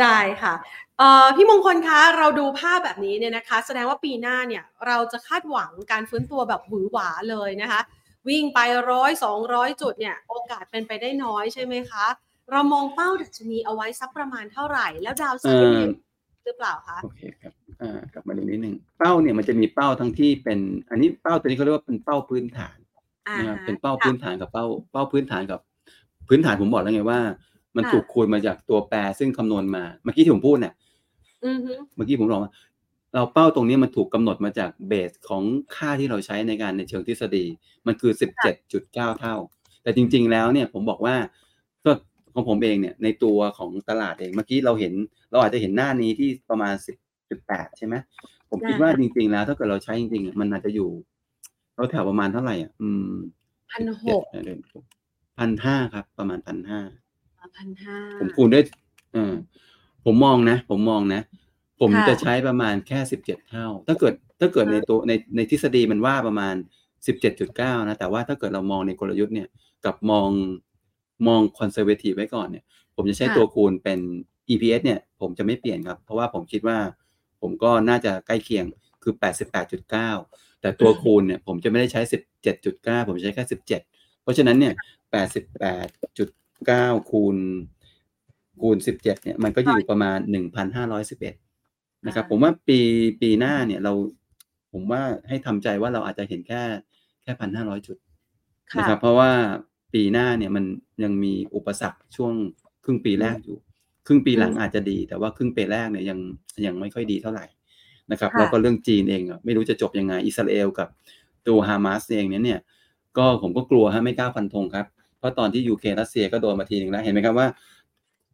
[0.02, 0.54] ได้ค่ะ
[0.98, 7.82] เอ่อพี่มงคลคะเราดูภาพแบบนี้เนี่ยนะคะ แสดงว่าปีหน้าเนี่ยเราจะคาดหวังการฟื้นตัวแบบหวือหวาเลยนะคะ
[8.30, 8.60] วิ่งไป
[8.92, 12.06] ร้อยสองร้อยจุดเนี่ยโอกาสเป็นไปได้น้อยใช่ไหมคะ
[12.52, 15.96] เรามองเป้าดัชนีเอาไว้สักประมาณเท่าไหร่ แล้วดาวไซด์
[16.46, 22.78] หรือเปล่าคะโอเคครับอ่ากลับมาดูนิดนึงเป้าเนี่ยมันจะมีเป้าทั้งที่เป็น อันนี้เป้าตัวนี้เขาเรียกว่าเป็นเป้าพื้นฐาน
[23.38, 25.60] นะครับเป็นเป้าพื้นฐานกับเป้าเป้าพื้นฐานกับ
[26.28, 27.20] พื้นฐานผมบอกแล้วไงว่า
[27.76, 30.74] มันถูกคูณมาจากตัวแปรซึ่งคำนวณมา เมื่อกี้ที่ผมพูดเนี่ย
[31.96, 32.54] เมื่อกี้ผมบอกว่า
[33.16, 35.44] เราเป้าตรงนี้มันถูกกาหนดมาจากเบสของ
[35.76, 37.46] ค่าที่เราใช้ในการในเชิงทฤษฎี
[37.88, 39.36] มันคือสิบเจ็ดจุดเก้าเท่า
[39.84, 41.16] แต่จริง ๆ แล้วเนี่ยผมบอกว่า
[41.86, 41.92] ก็
[42.34, 44.94] ของผมเองเนี่ยในตัวของตลาดเองเมื่อกี้เราเห็น
[45.32, 46.96] เราอาจจะเห็นหน้านี้ที่ประมาณสิบ
[47.30, 47.96] จุดแปดใช่ไหม
[48.50, 50.90] ผมคิดว่าจริง ๆ แล้วถ้าเกิดเราใช้จริงๆมันอาจจะอยู่
[51.76, 53.14] เราแถวประมาณเท่าไหร่อะ อืม
[53.72, 54.24] พันหก
[55.40, 56.82] พันห้าครับ ประมาณพันห้า
[57.58, 58.60] พันห้าผมคูณได้
[59.14, 59.34] เออ
[60.06, 61.22] ผมมองนะ ผมมองนะ
[61.82, 66.56] ผมจะใช้ประมาณแค่สิบเจ็ดเท่า ถ้าเกิดถ้าเกิดในตัวในในทฤษฎีมันว่าประมาณ
[67.08, 69.48] สิบเจ็ดจุดเก้านะ แต่ว่าถ้าเกิดเรามองในกลยุทธ์เนี่ย
[69.86, 70.30] กับมอง
[71.28, 72.64] มองคอนเซอร์เวทีฟไว้ก่อนเนี่ย
[72.96, 74.00] ผมจะใช้ตัวคูณเป็น
[74.50, 76.78] EPS เนี่ย ผมจะไม่เปลี่ยนครับ เพราะว่าผมคิดว่า
[77.42, 78.66] ผมก็น่าจะใกล้เคียง
[79.04, 79.14] คือ
[79.88, 82.02] 88.9 แต่ตัวคูณเนี่ย ผมจะไม่ได้ใช้
[82.56, 83.68] 17.9 ผมใช้แค่ 17
[84.22, 84.74] เพราะฉะนั้นเนี่ย
[85.14, 87.38] 88.9 คูณ
[88.62, 90.18] คูณ 17เนี่ยมันก็อยู่ประมาณ
[90.92, 92.80] 1,511นะครับผมว่าปี
[93.22, 93.94] ปีหน้าเนี่ยเรา
[94.74, 96.62] ผมว่าให้ทำใจว่าเราอาจจะเห็นแค่
[97.24, 97.98] แค่ 1,500 จุด
[98.78, 99.32] นะครับเพราะว่า
[99.94, 100.66] ปีหน้าเนี่ยมัน
[101.04, 102.34] ยังมีอุปสรรคช่วง
[102.84, 103.58] ครึ่งปีแรกอยู่
[104.08, 106.20] ครึ่งปีหลังอาจจะดี แต่ว่าครึ่งปีแรกเนี่ยยัง
[106.66, 107.46] ยังไม่ค่อยดีเท่าไหร่
[108.12, 110.88] นะครับแล้วก็เรื่องจีนเองอะไม่รู้จะจบยังไงอิสราเอลกับ
[111.48, 112.60] ตัวฮามาสเองเนี่ยเนี่ย
[113.18, 117.48] ก็ผมก็กลัวฮะไม่กล้าฟันธงครับเพ ราะตอนที่ยูเครนรัสเซียก็โดนมาทีนึงแล้วเห็นไหมครับว่า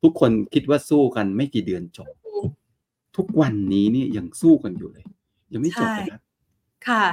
[0.04, 2.10] ทุกคนคิดว่าสู้กันไม่กี่เดือนจบ
[3.18, 5.06] ทุกวันนี้นี่ยังสู้กันอยู่เลย
[5.54, 6.22] ยังไม่จบเลยครับ
[6.88, 7.04] ค่ะ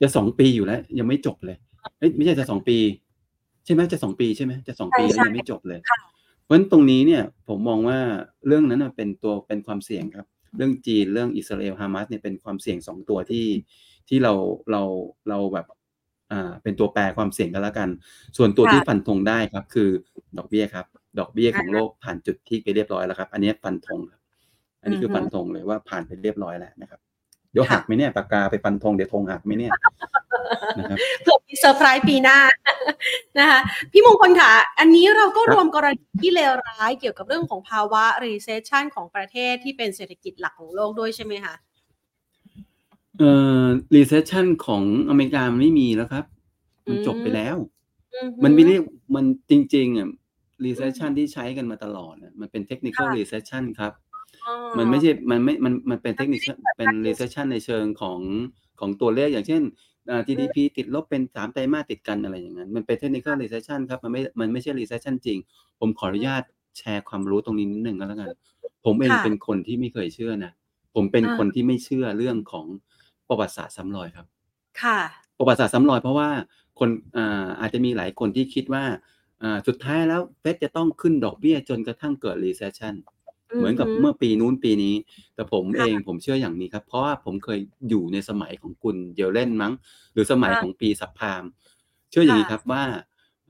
[0.00, 1.56] จะสองปีอยู่แล้ว ยังไม่จบเลย
[2.16, 2.78] ไม่ใช่จะสองปี
[3.64, 5.80] ใช่ไหมจะสองปีใช่ไหมจะสองปีแล้วยังไม่จบเลย
[6.42, 7.98] เพราะฉะนั้นตรงนี้เนี่ย ผมมองว่า
[8.46, 13.46] เรื่องนั้นเป็นตัวเป็นความเสี่ยงครับ เรื่องจีนเรื่องอิสราเอลฮามาสเนี่ยเป็นความเสี่ยงสองตัวที่
[14.08, 14.32] ที่เรา
[14.70, 14.82] เรา
[15.28, 15.78] เราแบบอ่า
[16.62, 17.88] เป็นตัวแปรความเสี่ยงกันแล้วกัน
[18.36, 19.88] ส่วนตัวที่ฟันธงได้ครับคือ
[20.38, 20.86] ดอกเบี้ยครับ
[21.18, 24.20] ดอกเบี้ยของโลกผ่านจุดที่ไปเรียบร้อยแล้วครับ อันนี้ฟันธงครับ
[24.82, 27.00] อันนี้คือฟันธงเลยว่าผ่านไปเรียบร้อยแล้วนะครับ
[27.52, 29.72] เดี๋ยวหักไหมเนี่ยปากกาไปฟันธงเดี๋ยวธงหักไหมเนี่ย
[30.78, 32.38] นะครับเผื่อมีเซอร์ไพรส์ปีหน้า
[33.38, 33.60] นะคะ
[33.92, 41.54] พี่มงคลค่ะ อันนี้เราก็รวมกรณีที่เลวร้ายเกี่ยวกับเรื่องของภาวะ recession ของประเทศที่เป็นเศรษฐกิจหลักของโลกด้วยใช่ไหมคะ
[43.18, 43.30] เอ่
[43.64, 46.24] อ recession ของอเมริกาไม่มีแล้วครับ
[46.88, 47.56] มันจบไปแล้ว
[48.14, 48.82] อือฮึมันไม่เรียก
[49.14, 50.08] มันจริง ๆอะ
[50.64, 53.92] recession ที่ใช้กันมาตลอดอะมันเป็น technical ค่ะ recession ครับ
[54.42, 58.20] อ๋อมันไม่ใช่ มันไม่ มัน มันเป็นมันไม่ได้ technical เกิดเป็น recession ในเชิงของ
[58.80, 59.62] ของตัวเลขอย่างเช่น
[60.10, 65.38] อ่า GDP ติดลบเป็น3ไตรมาสติดกันอะไรอย่างงั้น มันเป็น technical recession ครับ มันไม่ มันไม่ใช่ recession จริง
[65.80, 66.42] ผมขออนุญาต
[66.78, 68.30] แชร์ความรู้ตรงนี้นิดหนึ่งก็แล้วกัน
[68.84, 70.52] ผมเองค่ะเป็นคนที่ไม่เคยเชื่อนะ
[70.94, 72.66] ผมเป็นอาคนที่ไม่เชื่อเรื่องของ
[73.34, 74.26] ประวัติศาสตร์ซ้ำรอยครับ
[74.80, 74.98] ค่ะ
[75.38, 76.28] ประวัติศาสตร์ซ้ำรอยเพราะว่า
[76.78, 78.84] คนอ่าอาจจะมีหลายคนที่คิดว่า
[79.42, 82.94] อ่าสุดท้ายแล้วเฟดจะต้องขึ้นดอกเบี้ยจนกระทั่งเกิด recession
[83.56, 84.94] เหมือนกับอือฮึเมื่อปีนู้นปีนี้
[85.34, 87.58] แต่ผมค่ะเองผมเชื่ออย่างนี้ครับ เพราะว่าผมเคย
[87.88, 89.72] อยู่ในสมัยของคุณเยลเลนมั้ง
[90.12, 91.42] หรือสมัยค่ะของปีซับพราม
[92.10, 92.84] เชื่ออย่างนี้ค่ะครับว่า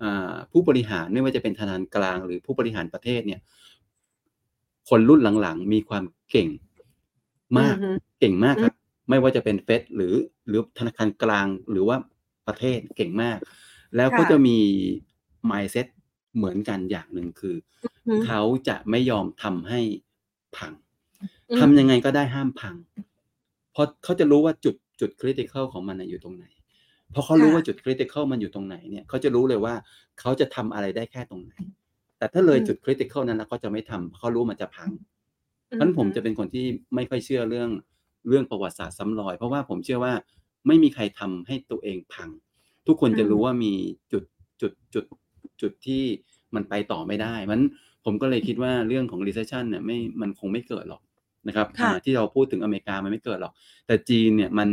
[0.02, 3.40] อ่าผู้บริหารไม่ว่าจะเป็นธนาคารกลางหรือผู้บริหารประเทศเนี่ย
[4.88, 6.48] คนรุ่นหลังๆ มีความเก่ง
[7.58, 8.74] อืมาอกฮึเก่งมากอืคมรับ
[9.08, 10.14] ไม่ว่าจะเป็นเฟดหรือ
[10.48, 11.96] หรือธนาคารกลางหรือว่า
[12.46, 13.38] ประเทศเก่งมาก
[13.96, 14.58] แล้วค่ะก็จะมี
[15.50, 15.86] mindset
[16.36, 19.80] เหมือนกันอย่างหนึ่งคืออือฮึเขาจะไม่ยอมทำให้
[20.56, 20.72] พัง
[21.50, 22.74] อืทำมยังไงก็ได้ห้ามพัง
[23.72, 26.44] เพราะเขาจะรู้ว่าจุดจุด critical ของมันน่ะอยู่ตรงไหน
[27.14, 29.74] พอเขารู้ค่ะว่าจุด critical มันอยู่ตรงไหนเนี่ยเขาจะรู้เลยว่า
[30.20, 31.54] เขาจะทำอะไรได้แค่ตรงไหน
[32.18, 34.90] แต่ถ้าเลอืยมจุด critical นั้นแล้วเขาจะไม่ทำเพราะเขารู้มันจะพัง
[35.66, 37.70] เพอืราะฉะอนั้นผฮึมจะเป็นคนที่ไม่ค่อยเชื่อเรื่อง
[38.28, 40.12] เรื่องประวัติศาสตร์ซ้ำรอย เพราะว่าผมเชื่อว่า
[40.66, 42.28] ไม่มีใครทำให้ตัวเองพัง
[42.86, 43.72] ทุกคนอืจะมรู้ว่ามี
[44.12, 44.22] จุด
[44.60, 45.04] จุดจุด
[45.60, 46.02] จุดที่
[46.54, 47.60] มันไปต่อไม่ได้มัน
[48.04, 51.02] ผมก็เลยคิดว่าเรื่องของ recession เนี่ยไม่มันคงไม่เกิดหรอก
[51.48, 53.52] นะครับค่ะอ่าที่เราพูดถึงอเมริกามันไม่เกิดหรอก
[53.86, 54.70] แต่จีนเนี่ยมัน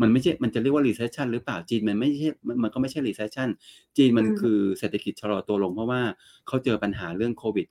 [0.00, 3.48] มันไม่ใช่ มันจะเรียกว่า recession หรือเปล่า จีนมันไม่ใช่ มันมันก็ไม่ใช่ recession
[3.96, 6.00] จีนมันอืมคือเศรษฐกิจชะลอตัวลงเพราะว่า
[6.46, 7.66] เขาเจอปัญหาเรื่องโควิด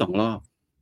[0.00, 0.38] สองรอบ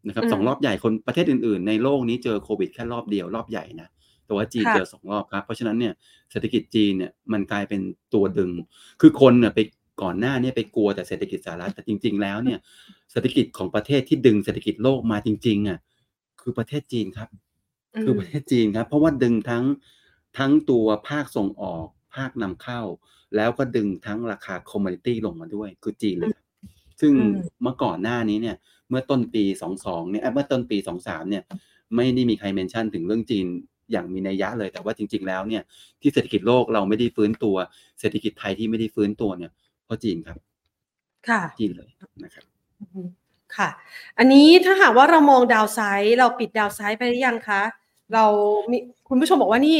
[0.07, 3.89] นะครับอืสองมรอบใหญ่คนประเทศอื่น ๆ ในโลกนี้เจอโควิดแค่รอบเดียวรอบใหญ่นะ
[4.27, 5.93] แต่ว่าจีนค่ะเจอสองรอบครับ เพราะฉะนั้นเนี่ย
[6.31, 7.81] เศรษฐกิจจีนเนี่ยมันกลายเป็น
[8.15, 8.51] ตัวดึง
[9.01, 9.61] คือคนเนี่ยไป
[10.03, 12.59] ก่อนหน้าเนี่ยไปกลัวแต่เศรษฐกิจสหรัฐแต่จริง ๆ แล้วเนี่ย
[13.13, 15.79] เศรษฐกิจของประเทศที่ดึงเศรษฐกิจโลกมาจริง ๆอะ
[16.41, 17.29] คือประเทศจีนครับ
[17.95, 19.65] อืคือมประเทศจีนครับ เพราะว่าดึงทั้ง
[20.39, 22.81] ทั้งตัวภาคส่งออก ภาคนำเข้า
[23.37, 26.47] แล้วก็ดึงทั้งราคาคอมม o ดิตี้ลงมาด้วย คือจีนเลยครับ
[27.01, 28.57] ซึ่งอืมเมื่อก่อนหน้านี้เนี่ย
[28.91, 29.45] เมื่อต้นปี
[29.79, 31.43] 22เนี่ยเอ้ยเมื่อต้นปี 23เนี่ย
[31.97, 33.47] ไม่ได้มีใครเมนชั่นถึงเรื่องจีน
[33.93, 35.63] อย่างมีนัยยะเลยแต่ว่าจริง ๆ แล้วเนี่ย
[36.01, 37.57] ที่เศรษฐกิจโลกเราไม่ได้ฟื้นตัว
[38.01, 39.53] เศรษฐกิจไทยที่ไม่ได้ฟื้นตัวเนี่ย
[39.85, 40.39] เพราะจีนครับ
[41.29, 41.91] ค่ะจีนเลย
[42.25, 42.45] นะครับ
[42.81, 43.03] อือฮึ
[43.57, 43.69] ค่ะ
[44.19, 47.63] อันนี้ถ้าหากว่าเรามองดาวไซด์เราปิดดาวไซด์ไปหรือยังคะ
[48.15, 48.25] เรา
[48.71, 48.79] มี
[49.09, 49.79] คุณผู้ชมบอกว่านี่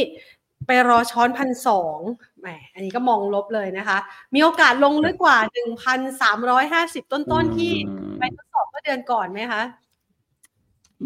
[0.67, 1.99] ไปรอช้อนพันสอง
[2.39, 3.97] แหม อันนี้ก็มองลบเลยนะคะ
[4.33, 9.61] มีโอกาสลงลึกกว่าหนึ่งพันสามร้อยห้าสิบต้นๆที่อืมไปทดสอบเมื่อเดือนก่อนไหมคะ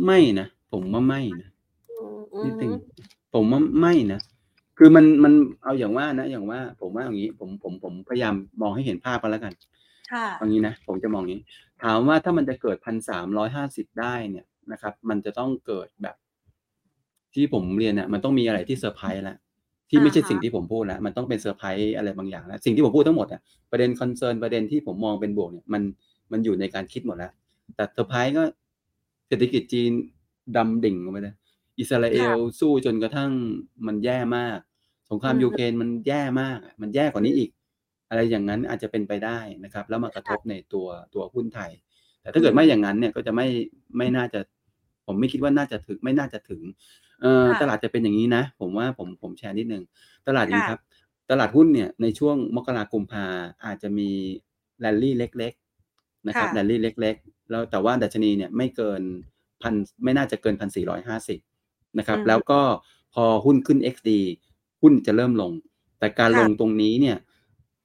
[0.06, 1.50] ไม่นะผมว่าไม่นะ
[1.92, 2.76] อืมอืนิดนึงม
[3.34, 4.20] ผมว่าไม่นะ
[4.78, 9.54] คือมันมันเอาอย่างว่านะอย่างว่า ผมว่าอย่างนี้ ผมผมผมพยายามมองให้เห็นภาพกันแล้วกัน
[10.12, 11.42] ค่ะเอางี้นะผมจะมองอย่างนี้
[11.84, 16.16] ถามว่าถ้ามันจะเกิดพันสามร้อยห้าสิบได้เนี่ยนะครับ มันจะต้องเกิดแบบ
[17.34, 19.38] ที่ผมเรียนน่ะมันต้องมีอะไรที่เซอร์ไพรส์แล้ว
[19.90, 25.82] ที่ไม่ใช่อ่าฮะสิ่งที่ผมพูดแล้วมันต้องเป็นเซอร์ไพรส์อะไรบางอย่างแล้วสิ่งที่ผมพูดทั้งหมดอะประเด็น concern ประเด็นที่ผมมองเป็นบวกเนี่ยมัน
[26.32, 27.32] มันอยู่ในการคิดหมดแล้ว
[27.76, 28.44] แต่เซอร์ไพรส์ก็
[29.28, 29.92] เศรษฐกิจจีน
[30.58, 31.36] ดำดิ่งลงไปเลย
[31.80, 33.32] อิสราเอลค่ะสู้จนกระทั่ง
[33.88, 34.58] มันแย่มาก
[35.10, 37.50] สงครามอืมยูเครนมันแย่มากอะมันแย่กว่านี้อีก
[38.10, 41.72] อะไรอย่างนั้นอาจจะเป็นไปได้นะครับ แล้วมากระทบในตัวตัวหุ้นไทย
[42.22, 43.48] แต่ถ้าเกิดไม่อย่างนั้นเนี่ยก็จะไม่
[43.98, 44.40] ไม่น่าจะ
[45.06, 46.62] ผมไม่คิดว่าน่าจะถึงไม่น่าจะถึง
[47.22, 49.84] เอ่อค่ะตลาดจะเป็นอย่างนี้นะ ผมว่าผมผมแชร์นิดนึง
[50.28, 50.82] ตลาดอย่างนี้ค่ะครับ
[51.32, 53.26] ตลาดหุ้นเนี่ยในช่วงมกราคมกุมภา
[53.66, 54.10] อาจจะมี
[54.80, 55.63] แรลลี่เล็กๆ
[56.28, 59.02] นะครับค่ะแรลลี่เล็ก ๆ แล้วแต่ว่าดัชนีเนี่ยไม่เกิน
[59.62, 61.40] พันไม่น่าจะเกินพันสี่ร้อยห้าสิบ
[62.00, 62.62] นะครับอืมแล้วก็
[63.14, 64.10] พอหุ้นขึ้น XD
[64.82, 65.52] หุ้นจะเริ่มลง
[66.00, 67.18] แต่การค่ะลงตรงนี้เนี่ย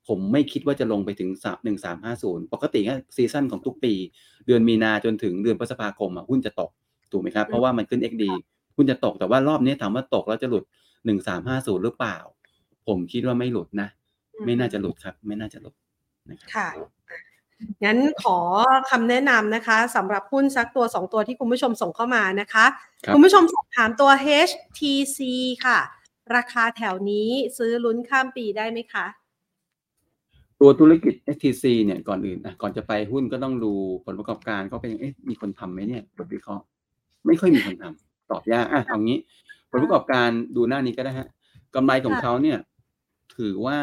[0.08, 3.92] ผมไม่คิดว่าจะลงไปถึงสามหนึ่งสามห้าศูนย์ปกติก็ซีซั่นของทุกปี
[4.46, 6.70] เดือนมีนาจนถึงเดือนพฤษภาคมอะหุ้นจะตก
[7.12, 8.24] ถูกไหมครับ เพราะว่ามันขึ้น XD
[8.76, 10.64] หุ้นจะตกแต่ว่ารอบนี้ถามว่าตกแล้วจะหลุด
[11.06, 12.16] หนึ่งสามห้าศูนย์หรือเปล่า
[12.86, 13.88] ผมคิดว่าไม่หลุดนะ
[14.44, 15.74] ไม่น่าจะหลุดครับ ไม่น่าจะหลุด
[16.30, 16.68] นะครับค่ะ
[17.84, 18.38] งั้นขอ
[18.90, 22.66] คำแนะนำนะคะสำหรับหุ้นสักตัวสองตัวที่คุณผู้ชมส่งเข้ามานะคะ
[23.04, 24.10] ครับคุณผู้ชมสอบถามตัว
[24.48, 25.18] HTC
[25.64, 25.78] ค่ะ
[26.36, 27.28] ราคาแถวนี้
[27.58, 29.06] ซื้อลุ้นข้ามปีได้ไหมคะ
[30.60, 33.72] ตัวธุรกิจ STC เนี่ยก่อนอื่นอะก่อนจะไปหุ้นก็ต้องดู
[34.04, 36.64] ผลประกอบการเขาเป็นยังเอ๊ะมีคนทำไหมเนี่ยบทวิเคราะห์
[37.26, 39.18] ไม่ค่อยมีคนทำตอบยากอะเอางี้
[39.70, 41.28] ผลประกอบการดูหน้านี้ก็ได้ฮะ
[41.74, 42.58] กำไรของค่ะเขาเนี่ย
[43.36, 43.78] ถือว่า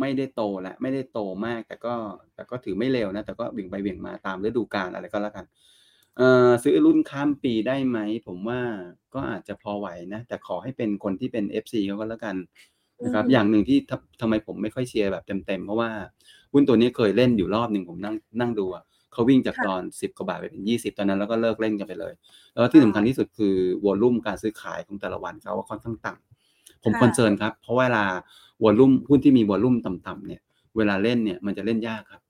[0.00, 1.94] ไม่ได้โตและไม่ได้โตมาก แต่ก็
[2.34, 5.44] แต่ก็ถือไม่เร็วนะ แต่ก็เบี่ยงไปเบี่ยงมาตามฤดูกาลอะไรก็แล้วกัน
[6.16, 8.60] เอ่อซื้อรุ่นข้ามปีได้ไหม ผมว่า
[9.14, 12.36] ก็อาจจะพอไหวนะ แต่ขอให้เป็นคนที่เป็น FC เขาก็แล้วกัน
[13.04, 15.90] นะครับอืมอย่างหนึ่งที่ทำทำไมผมไม่ค่อยเชียร์แบบเต็มๆ เพราะว่า
[16.52, 22.12] หุ้นตัวนี้เคยเล่นอยู่รอบหนึ่งผมนั่งนั่งดูอะเขาวิ่งจากค่ะตอน 10กว่าบาทไปเป็น20 ตอนนั้นแล้วก็เลิกเล่นกันไปเลย
[22.52, 23.54] แล้วที่สำคัญที่สุดคือ
[23.84, 28.04] volume การซื้อขายของแต่ละวันเขาค่อนข้างต่ำผมค่ะคอนเซิร์นครับ เพราะเวลา
[28.64, 30.40] volume หุ้นที่มี volume ต่ำๆเนี่ย
[30.76, 32.22] เวลาเล่นเนี่ยมันจะเล่นยากครับ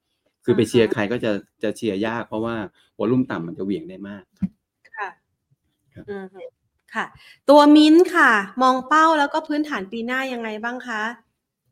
[0.45, 2.57] คือไปเชียร์ใครก็จะจะเชียร์ยาก เพราะว่า
[2.99, 4.51] volume ต่ำมันจะเหวี่ยงได้มากครับ
[4.97, 5.09] ค่ะ
[5.95, 6.41] ครับอืมฮึ
[6.95, 7.05] ค่ะ
[7.51, 8.31] ตัวมิ้นท์ค่ะ
[8.63, 11.03] มองเป้าแล้วก็พื้นฐานปีหน้ายังไงบ้างคะ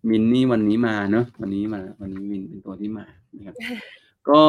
[0.09, 3.07] มินนี่วันนี้มาเนอะวันนี้มาวันนี้มินเป็นตัวที่มา
[3.37, 3.55] นะครับ
[4.31, 4.43] ก็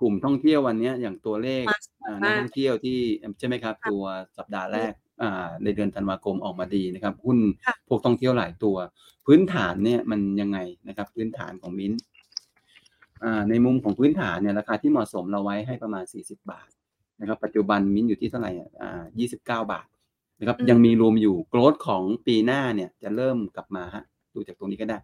[0.00, 2.98] กลุ่มท่องเที่ยววันเนี้ยอย่างตัวเลขมาสวยอ่านักมากท่องเที่ยวที่
[3.38, 4.04] ใช่ไหมครับค่ะตัว
[4.38, 4.92] สัปดาห์แรก
[5.22, 8.76] อ่าในเดือนธันวาคมออกมาดีนะครับ หุ้นค่ะพวกท่องเที่ยวหลายตัว
[9.32, 10.58] พื้นฐานเนี่ยมันยังไง
[10.88, 12.00] นะครับ พื้นฐานของมิ้นท์
[13.22, 16.68] อ่าในมุมของพื้นฐานเนี่ยราคาที่เหมาะสมเราไว้ให้ประมาณ 40 บาท
[17.20, 19.02] นะครับ ปัจจุบันมิ้นท์อยู่ที่เท่าไหร่อะอ่า
[19.38, 19.86] 29 บาท
[20.40, 24.04] นะครับอืมยังมีรวมอยู่โกรดของปีหน้าเนี่ยจะเริ่มกลับมาฮะ
[24.34, 24.98] ดูจากตรงนี้ก็ได้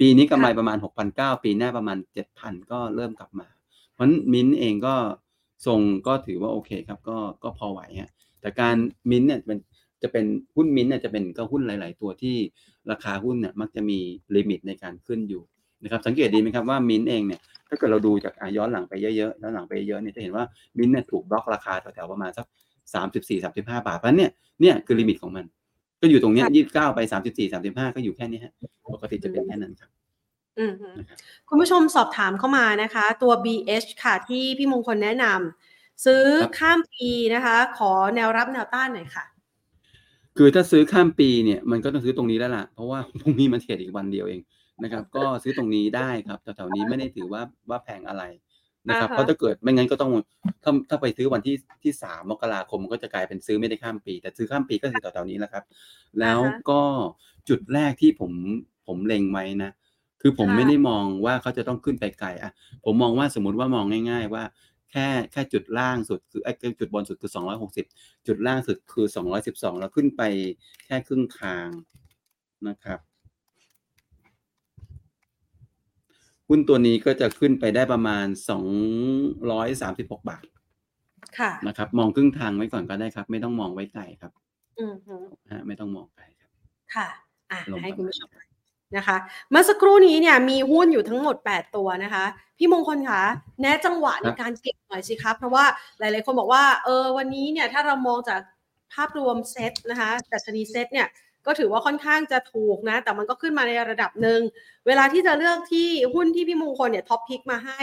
[0.00, 0.76] ปีนี้กำไรประมาณ
[1.10, 1.98] 6,900 ปีหน้าประมาณ
[2.34, 3.48] 7,000 ก็เริ่มกลับมา
[3.92, 4.94] เพราะฉะนั้นมิ้นท์เองก็
[5.66, 8.10] ทรงก็ถือว่าโอเคครับ ก็ก็พอไหวฮะ
[8.40, 8.76] แต่การ
[9.10, 9.58] มิ้นท์เนี่ยเป็น
[10.02, 10.24] จะเป็น
[10.56, 12.36] หุ้นมิ้นท์เนี่ยจะเป็นก็หุ้นหลาย ๆ ตัวที่
[12.90, 13.98] ราคาหุ้นเนี่ยมักจะมี
[14.36, 15.42] limit ในการขึ้นอยู่
[15.82, 20.44] นะครับสังเกตดีไหมครับว่ามิ้นท์เองเนี่ยถ้าเกิดเราดูจากอะย้อนหลังไปเยอะๆย้อนหลังไปเยอะเนี่ยจะเห็นว่า
[20.78, 22.46] มิ้นท์เนี่ยถูกบล็อกราคาแถวๆประมาณสัก
[22.94, 24.30] สามสิบสี่สามสิบห้าบาทเพราะฉะนั้นเนี่ย
[24.60, 25.44] เนี่ยคือ limit ของมัน
[26.00, 28.52] ก็อยู่ตรงเนี้ยยี่สิบเก้าไปสามสิบสี่สามสิบห้าก็อยู่แค่นี้ฮะ
[28.94, 29.90] ปกติจะเป็นแค่นั้นครับ
[30.58, 39.24] อืมฮึนะครับคุณผู้ชมสอบถามเข้ามานะคะ ตัว BH ค่ะที่พี่มงคลแนะนำซื้อครับข้ามปีนะคะ ขอแนวรับแนวต้านหน่อยค่ะ
[40.36, 44.40] คือถ้าซื้อข้ามปีเนี่ยมันก็ต้องซื้อตรงนี้แล้วล่ะ เพราะว่าพรุ่งนี้มันเทรดอีกวันเดียวเอง
[44.82, 48.24] นะครับ ก็ซื้อตรงนี้ได้ครับแถวๆนี้ไม่ได้ถือว่าว่าแพงอะไร
[48.88, 50.12] นะครับอ่าฮะเพราะถ้าเกิดไม่งั้นก็ต้อง
[50.64, 55.64] ถ้าถ้าไปซื้อวันที่ที่สามมกราคมก็จะกลายเป็นซื้อไม่ได้ข้ามปี แต่ซื้อข้ามปีก็คือแถวๆนี้แหละครับ
[56.20, 56.80] แล้วก็
[57.48, 58.32] จุดแรกที่ผม
[58.86, 59.70] ผมเล็งไว้นะ
[60.20, 62.50] คือผมค่ะไม่ได้มองว่าเขาจะต้องขึ้นไปไกลอะ
[62.84, 64.42] ผมมองว่าสมมติว่ามองง่าย ๆ ว่า
[64.92, 67.30] แค่แค่จุดล่างสุดคือไอ้จุดบนสุดคือ
[67.78, 69.06] 260 จุดล่างสุดคือ
[69.42, 70.22] 212แล้วขึ้นไป
[70.86, 71.66] แค่ครึ่งทาง
[72.68, 72.98] นะครับ
[76.48, 78.26] หุ้นตัวนี้ก็จะขึ้นไปได้ประมาณ
[79.42, 80.44] 236 บาท
[81.38, 84.32] ค่ะนะครับ มองครึ่งทางไว้ก่อนก็ได้ครับ ไม่ต้องมองไว้ไกลครับ
[84.78, 85.16] อืมฮึ
[85.52, 86.50] ฮะไม่ต้องมองไกลครับ
[86.94, 87.08] ค่ะ
[87.52, 88.28] อะลงให้ประคุณมาณผู้ชม
[88.96, 89.16] นะคะ
[89.50, 92.24] เมื่อสักครู่นี้เนี่ยมีหุ้นอยู่ทั้งหมด 8 ตัวนะคะ
[92.58, 93.22] พี่มงคลคะ
[93.62, 95.64] แนะจังหวะในการเก็บหน่อยสิคะเพราะว่า
[95.98, 98.40] หลายๆคนบอกว่าเออวันนี้เนี่ยถ้าเรามองจาก
[98.94, 101.08] ภาพรวมเซตนะคะดัชนีเซตเนี่ย
[101.46, 104.40] ก็ถือว่าค่อนข้างจะถูกนะ แต่มันก็ขึ้นมาในระดับหนึ่ง
[104.86, 107.80] เวลาที่จะเลือกที่หุ้นที่พี่มงคลเนี่ยท็อปพิกมาให้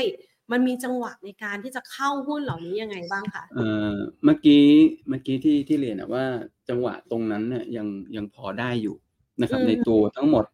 [0.51, 3.95] มันมีจังหวะในการที่จะเข้าหุ้นเหล่านี้ยังไงบ้างคะเอ่อ
[4.25, 4.63] เมื่อกี้
[5.09, 6.25] เมื่อกี้ที่ที่เรียนอะว่า
[6.69, 8.95] จังหวะตรงนั้นเนี่ยยังยังพอได้อยู่
[9.41, 10.45] นะครับอืมในตัวทั้งหมด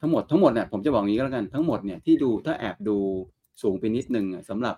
[0.00, 2.96] ทั้งหมดทั้งหมดเนี่ยผมจะบอกอย่างนี้ก็แล้วกันทั้งหมดเนี่ยที่ดูถ้าแอบดู
[3.62, 4.74] สูงไปนิดนึงอะสำหรับ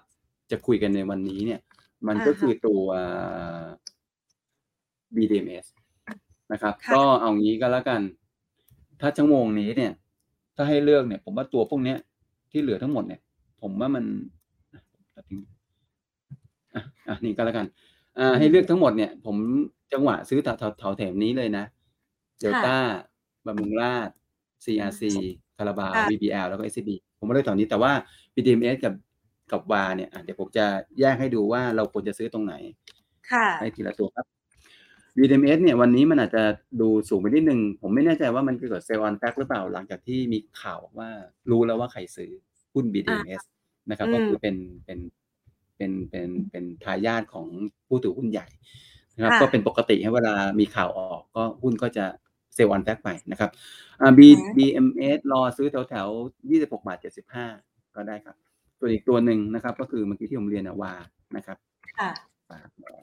[0.50, 1.60] จะคุยกันในวันนี้เนี่ย
[2.06, 2.82] มันก็คือตัว
[5.16, 5.66] BDMs
[6.52, 8.00] นะครับค่ะก็เอางี้ก็แล้วกัน
[9.00, 9.92] ถ้าชั่วโมงนี้เนี่ย
[10.56, 11.98] ถ้าให้เลือกเนี่ย ผมว่าตัวพวกเนี้ย
[12.50, 13.20] ที่เหลือทั้งหมดเนี่ย
[13.60, 14.04] ผมว่ามัน
[14.72, 14.82] อะ
[16.74, 17.66] อะอะนี่ก็แล้วกัน
[18.18, 19.36] อ่าให้เลือกทั้งหมดเนี่ย ผม
[19.92, 21.64] จังหวะซื้อแถวแถวแถวแถมนี้เลยนะ
[22.40, 22.76] เดลต้า
[23.46, 24.10] บำรุงราช
[24.64, 25.02] CRC
[25.56, 27.92] คาราบาวค่ะ VBL แล้วก็ SCB ผมว่าเลือกแถวนี้แต่ว่า
[28.34, 28.94] BDMs กับ
[29.52, 30.66] กับวาเนี่ยอะเดี๋ยวผมจะ
[31.00, 32.54] แยกให้ดูว่าเราควรจะซื้อตรงไหน
[33.30, 34.26] ค่ะให้ทีละตัวครับ
[35.16, 36.42] BDMS เนี่ยวันนี้มันอาจจะ
[36.80, 41.08] ดูสูงไปนิดนึง ผมไม่แน่ใจว่ามันเกิด sell on fact หรือเปล่าหลังจากที่มีข่าวว่า
[41.50, 42.30] รู้แล้วว่าใครซื้อ
[42.74, 43.42] หุ้น BDMS
[43.90, 44.98] นะครับอืมก็คือเป็นเป็น
[45.76, 47.46] เป็นเป็นเป็นทายาทของ
[47.88, 48.46] ผู้ถือหุ้นใหญ่
[49.14, 52.06] นะครับค่ะก็เป็นปกติให้เวลามีข่าวออกก็หุ้นก็จะ
[52.54, 53.50] sell on fact ไปนะครับ
[54.00, 56.08] อ่า BDMS รอซื้อแถวแถว
[56.48, 56.98] 26บาท
[57.46, 58.36] 75ก็ได้ครับ
[58.80, 60.94] ตัวอีกตัวหนึ่งนะครับ ก็คือเมื่อกี้ที่ผมเรียนนะวา
[61.36, 61.56] นะครับ
[61.98, 62.10] ค่ะ
[62.50, 63.00] ฝากรอ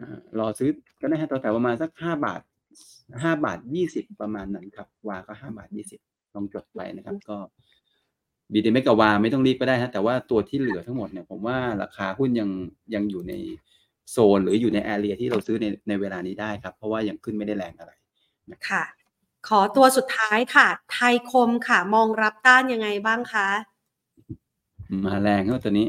[0.00, 2.40] อ่ารอซื้อก็ได้ฮะตัวแต่ประมาณสักห้าบาท
[3.22, 6.00] ห้าบาทยี่สิบประมาณนั้นครับ วาก็ห้าบาทยี่สิบ
[6.34, 7.36] ลองจดไว้นะครับ ก็
[8.52, 12.50] บีดีเมกับวาไม่ต้องรีบก็ได้ฮะแต่ว่าตัวที่เหลือทั้งหมดเนี่ยผมว่าราคาหุ้นยัง
[12.94, 13.34] ยังอยู่ใน
[14.10, 17.92] โซนหรืออยู่ในแอเรียที่เราซื้อในในเวลานี้ได้ครับ เพราะว่ายังขึ้นไม่ได้แรงอะไร
[18.68, 18.82] ค่ะ
[19.48, 23.48] ขอตัวสุดท้ายค่ะ ไทยคมค่ะ มองรับต้านยังไงบ้างคะ
[25.04, 25.88] มาแรงครับตัวนี้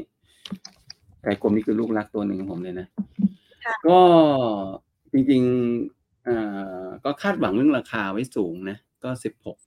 [1.24, 2.88] ไก่กลมนี่คือลูกรักตัวหนึ่งของผมเลยนะ
[3.66, 4.00] ค่ะก็
[5.14, 6.36] จริงๆเอ่
[6.84, 9.58] อก็คาดหวังเรื่องราคาไว้สูงนะ ก็สิบหก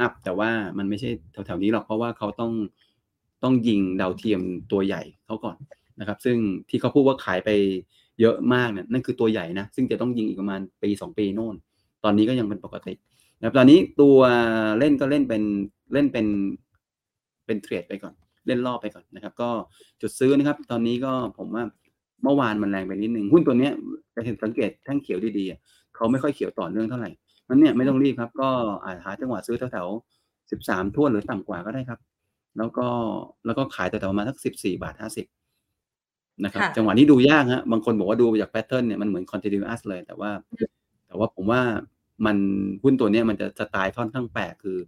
[0.00, 2.52] อัพแต่ว่ามันไม่ใช่แถวๆนี้หรอกเพราะว่าเขาต้อง
[3.42, 5.56] ต้องยิงดาวเทียมตัวใหญ่เขาก่อน
[6.00, 6.36] นะครับ ซึ่ง
[6.68, 7.50] ที่เขาพูดว่าขายไป
[8.20, 11.54] เยอะมากเนี่ยนั่นคือตัวใหญ่นะ ซึ่งจะต้องยิงอีกประมาณปีสองปีโน่น
[12.04, 12.94] ตอนนี้ก็ยังเป็นปกติ
[13.38, 14.18] นะครับตอนนี้ตัว
[14.78, 15.42] เล่นก็เล่นเป็น
[15.92, 16.26] เล่นเป็น
[17.46, 18.14] เป็นเทรดไปก่อน
[18.46, 19.50] เล่นรอบไปก่อนนะครับ ก็
[20.00, 21.64] จุดซื้อนะครับ ตอนนี้ก็ผมว่า
[22.22, 23.72] เมื่อวานมันแรงไปนิดนึงหุ้นตัวเนี้ย
[24.14, 25.58] จะเห็นสังเกตแท่งเขียวดีๆอะ
[25.96, 27.10] เขาไม่ค่อยเขียวต่อเนื่องเท่าไหร่
[27.48, 28.48] มันเนี่ยไม่ต้องรีบครับ ก็
[28.84, 32.00] อาจหาจังหวะซื้อแถวๆสิบสามทั่วนหรือต่ำกว่าก็ได้ครับ
[32.58, 32.86] แล้วก็
[33.46, 35.26] แล้วก็ขายแต่ประมาณสักสิบสี่บาทห้าสิบ
[36.44, 40.30] นะครับค่ะจังหวะนี้ดูยากฮะบางคนบอกว่าดูจากแพทเทิร์นเนี่ยมันเหมือน continuous เลย แต่ว่า
[41.08, 41.62] แต่ว่าผมว่า
[42.26, 42.36] มัน
[42.82, 44.78] หุ้นตัวเนี้ยมันจะสไตล์ค่อนข้างแปลกคือ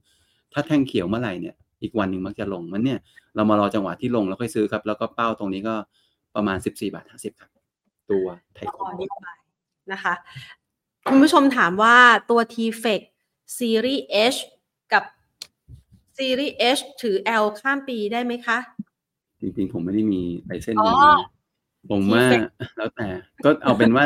[0.53, 2.99] ถ้าแท่งเขียวเมื่อไหร่เนี่ยอีกวันหนึ่งมักจะลงมันเนี่ย
[3.35, 5.75] เรามารอจังหวะที่ลงแล้วค่อยซื้อครับ แล้วก็เป้าตรงนี้ก็
[6.35, 7.51] ประมาณสิบสี่บาทห้าสิบครับ
[8.11, 9.29] ตัวไทยคอ๋อมนี่ไป
[9.93, 10.15] นะคะ
[11.09, 11.97] คุณผู้ชมถามว่า
[12.31, 13.01] ตัว t f e c
[13.59, 14.03] Series
[14.35, 14.39] H
[14.93, 15.05] กับ
[16.17, 18.59] Series H ถือ L ข้ามปีได้ไหมคะ
[19.41, 21.29] จริงๆ ผมไม่ได้มีลายเส้นอ๋อนี้นะ
[21.91, 22.43] ผมว่าที่เป็น
[22.77, 23.09] แล้วแต่
[23.45, 24.05] ก็เอาเป็นว่า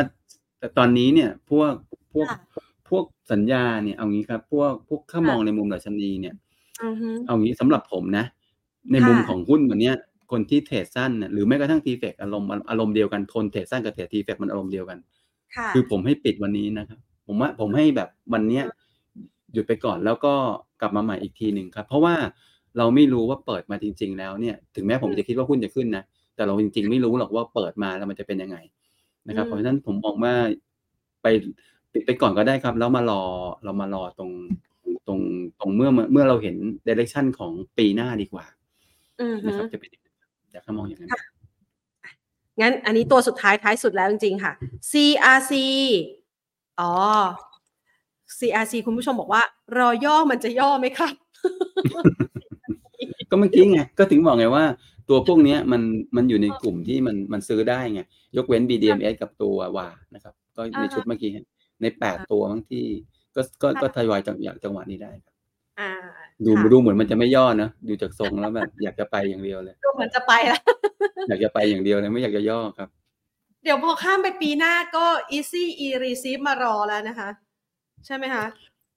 [0.59, 1.73] แต่ตอนนี้เนี่ยพวก
[2.15, 2.55] พวกค่ะ
[2.89, 6.35] พวกสัญญาเนี่ยเอางี้ครับ พวกพวกถ้ามองในมุมดัชนีเนี่ย
[6.81, 8.25] อือฮึเอางี้สำหรับผมนะ
[8.91, 9.95] ในค่ะมุมของหุ้นวันเนี้ย
[10.31, 14.97] คนที่เทรดสั้นเนี่ยหรือแม้กระทั่งทีเฟกอารมณ์อารมณ์เดียวกันคนเทรดสั้นกับเทรดทีเฟกมันอารมณ์เดียวกัน
[15.55, 18.63] ค่ะคือผมให้ปิดวันนี้นะครับ ผมว่าผมให้แบบวันเนี้ย
[19.53, 20.33] หยุดไปก่อนแล้วก็
[20.81, 22.15] กลับมาใหม่อีกทีหนึ่งครับ เพราะว่า
[22.77, 26.03] เราไม่รู้ว่าเปิดมาจริง ๆ แล้วเนี่ยถึงแม้ผมจะคิดว่าหุ้นจะขึ้นนะ
[26.35, 28.57] แต่เราจริง ๆ ไม่รู้หรอกว่าเปิดมาแล้วมันจะเป็นยังไง
[29.27, 30.33] นะครับอืมเพราะฉะนั้นผมมองว่า
[31.23, 31.27] ไป
[31.95, 33.23] ปิดไปก่อนก็ได้ครับ แล้วมารอ
[33.63, 34.31] เรามารอตรง
[35.07, 35.19] ตรง
[35.59, 38.45] ตรงเมื่อเมื่อเราเห็นเดเรคชันของปีหน้าดีกว่า
[39.21, 40.07] อือฮึนะครับจะเป็นยังไง
[40.51, 41.11] อยากให้มองอย่างนั้น
[42.61, 44.53] งั้นอันนี้ตัวสุดท้ายท้ายสุดแล้วจริงๆค่ะ
[44.91, 45.53] CRC
[46.79, 46.91] อ๋อ
[48.37, 49.43] CRC คุณผู้ชมบอกว่า
[49.77, 51.13] รอย่อมันจะย่อไหมครับ
[53.29, 54.63] ก็เมื่อกี้ไงก็ถึงบอกไงว่า
[55.09, 55.81] ตัวพวกเนี้ยมัน
[56.15, 58.01] มันอยู่ในกลุ่มที่มันมันซื้อได้ไง
[58.37, 61.31] ยกเว้น BDMs กับตัววานะครับ ก็ในอ่าฮะชุดเมื่อกี้
[61.81, 62.85] ในแปดตัวบางที่
[63.35, 65.33] ก็ก็ก็ทยอยจังอย่างจังหวะนี้ได้ครับ
[65.79, 65.91] อ่า
[66.45, 70.61] ดูค่ะดูเหมือนมันจะไม่ย่อนะดูจากทรงแล้วแบบอยากจะไปอย่างเดียวเลยดูเหมือนจะไปแล้ว
[71.29, 72.89] อยากจะไปอย่างเดียวเลยไม่อยากจะย่อครับ
[73.63, 75.05] เดี๋ยวพอข้ามไปปีหน้าก็
[75.37, 77.29] easy e receive มารอแล้วนะคะ
[78.05, 78.45] ใช่ไหมคะ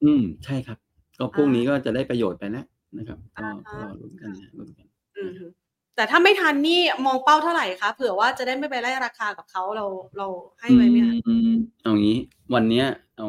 [0.05, 0.79] อืม ใช่ครับ
[1.19, 2.67] ก็พวกอ่านี้นี้ก็จะได้ประโยชน์ไปแล้ว
[2.99, 5.47] นะครับก็อ่าก็ฮะรอลุ้นกันนะลุ้นกันอืมฮึ
[5.99, 9.87] แต่ถ้าไม่ทันนี่มองเป้าเท่าไหร่คะเผื่อว่าจะได้ไม่ไปไล่ราคากับเขาเรา
[10.17, 10.27] เรา
[10.61, 11.51] ให้ไว้ไหมคะอืม
[11.83, 12.19] เอางี้
[12.55, 12.87] วันเนี้ย
[13.17, 13.29] เอา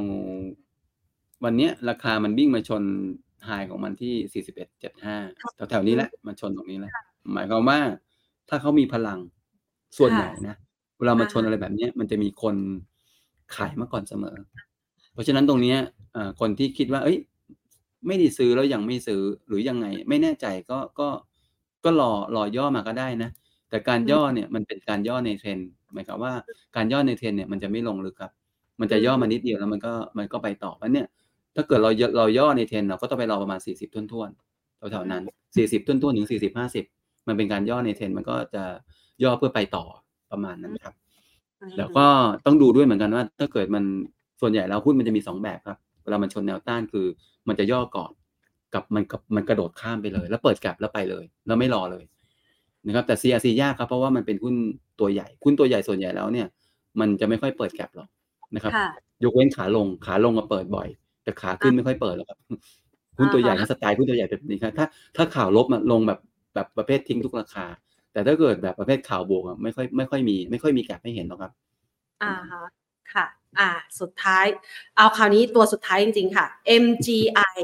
[1.43, 2.83] วันเนี้ยราคามันวิ่งมาชน
[3.45, 4.43] ไฮของมันที่
[4.95, 6.91] 41.75 แถวๆนี้แหละ มันชนตรงนี้แหละ
[7.33, 7.79] หมายความว่า
[8.49, 9.19] ถ้าเขามีพลัง
[9.97, 10.55] ส่วนใหญ่นะ
[10.97, 12.55] เวลามาชนอะไรแบบเนี้ยมันจะมีคน
[13.55, 14.37] ขายมาก่อนเสมอ
[15.13, 15.77] เพราะฉะนั้นตรงเนี้ย
[16.13, 17.17] เอ่อคนที่คิดว่า เอ้ย
[18.07, 21.07] ไม่ได้ซื้อแล้วยังไม่ซื้อหรือยังไง ไม่แน่ใจก็ก็
[21.83, 23.29] ก็รอรอย่อมาก็ได้นะ
[23.69, 26.33] แต่การย่อเนี่ยมันเป็นการย่อในเทรนด์หมายความว่า
[26.75, 28.31] การย่อในเทรนด์เนี่ยมันจะไม่ลงลึกครับ
[28.79, 31.07] มันจะย่อมานิดเดียวแล้วมันก็มันก็ไปต่อแล้วเนี่ย
[31.55, 35.23] ถ้าเกิดเราเราย่อในเทรนด์เราก็ต้องไปรอประมาณสี่สิบท้วนๆแถวๆนั้น
[35.55, 36.85] สี่สิบท้วนๆถึงสี่สิบห้าสิบ
[37.27, 38.63] มันเป็นการย่อในเทรนด์มันก็จะ
[39.23, 39.83] ย่อเพื่อไปต่อ
[40.31, 40.93] ประมาณนั้นครับ
[41.77, 42.05] แล้วก็
[42.45, 43.83] ต้องดูด้วยเหมือนกันว่า ถ้าเกิดมัน
[44.41, 47.05] ส่วนใหญ่แล้วหุ้นมันจะมีสองแบบครับเวลามันชนแนวต้านคือ
[47.47, 48.11] มันจะย่อก่อน
[48.73, 52.03] กับมันกับมันกระโดดข้ามไปเลย แล้วเปิดกลับแล้วไปเลย แล้วไม่รอเลย
[52.87, 54.55] นะครับแต่ CRC ยากครับเพราะว่ามันเป็นหุ้น
[54.99, 56.47] ตัวใหญ่หุ้นตัวใหญ่ส่วนใหญ่แล้วเนี่ย
[56.99, 58.07] มันจะไม่ค่อยเปิดกลับหรอก
[58.55, 58.87] นะครับค่ะ
[59.23, 60.87] ยกเว้นขาลงขาลงก็เปิดบ่อย
[61.23, 62.39] แต่ขาขึ้นไม่ค่อยเปิดหรอกครับ
[63.17, 66.19] หุ้นตัวใหญ่อ่าฮะนะสไตล์หุ้นตัวใหญ่แบบนี้ครับถ้าถ้าข่าวลบมาลงแบบ
[66.55, 67.65] แบบประเภททิ้งทุกราคา
[68.13, 71.51] แต่ถ้าเกิดแบบประเภทข่าวบวกอะไม่ค่อยไม่ค่อยมี ไม่ค่อยมีแกลบให้เห็นหรอกครับ
[72.21, 72.61] อ่าฮะ
[73.13, 73.25] ค่ะ
[73.59, 73.69] อ่า
[73.99, 74.45] สุดท้าย
[74.95, 76.45] เอาคราวนี้ตัวสุดท้ายจริง ๆ ค่ะ
[76.83, 77.55] MGI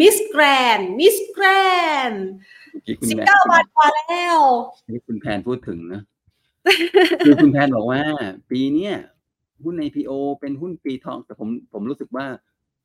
[0.00, 2.18] Miss Grand Miss Grand
[2.72, 4.38] เมื่อกี้คุณสิบแพนเก้าบาทกว่าแล้ว
[4.92, 6.00] ที่คุณแพนพูดถึงนะ
[7.26, 8.00] คือคุณแพนบอกว่า
[8.50, 8.94] ปีเนี้ย
[9.64, 10.10] หุ้น IPO
[10.40, 12.26] เป็นหุ้นปีทอง แต่ผมผมรู้สึกว่า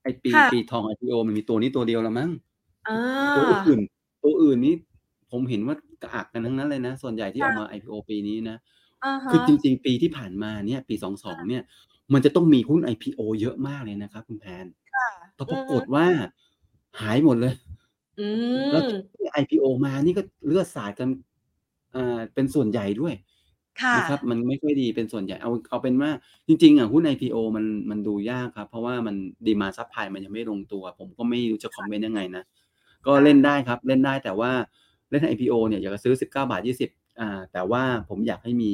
[0.04, 2.30] ไอปีค่ะปีทอง IPO มันมีตัวนี้ตัวเดียวแล้วมั้ง
[2.88, 3.00] อ่า
[3.36, 3.82] ตัวอื่น
[4.24, 4.74] ตัวอื่นนี้
[5.32, 8.80] ผมเห็นว่ากระอักกันทั้งนั้นเลยนะ ส่วนใหญ่ที่ค่ะออกมา IPO ปีนี้นะอ่าฮะ
[9.30, 11.64] คือจริง ๆ ปีที่ผ่านมาเนี่ยปีสองสองเนี่ย
[12.14, 16.08] มันจะต้องมีหุ้น IPO เยอะมากเลยนะครับ คุณแพนค่ะแต่ปรากฏว่า
[17.02, 17.54] หายหมดเลย
[18.18, 18.22] อื
[18.72, 21.10] แล้วมที่ IPO มานี่ก็เลือดสาดกัน
[21.96, 23.14] อ่าเป็นส่วนใหญ่ด้วย
[23.80, 26.12] ค่ะนะครับมันไม่ค่อยดีเป็นส่วนใหญ่เอาเอาเป็นว่า
[26.48, 29.16] จริง ๆอะหุ้น IPO มันมันดูยากครับ เพราะว่ามัน
[29.48, 32.44] demand supply มันยังไม่ลงตัว ผมก็ไม่รู้จะคอมเมนต์ยังไงนะ
[33.06, 34.52] ก็เล่นได้ครับเล่นได้แต่ว่า
[35.12, 36.90] เล่น IPO เนี่ยอยากจะซื้อ 19 บาท 20
[37.22, 38.72] อ่าแต่ว่าผมอยากให้มี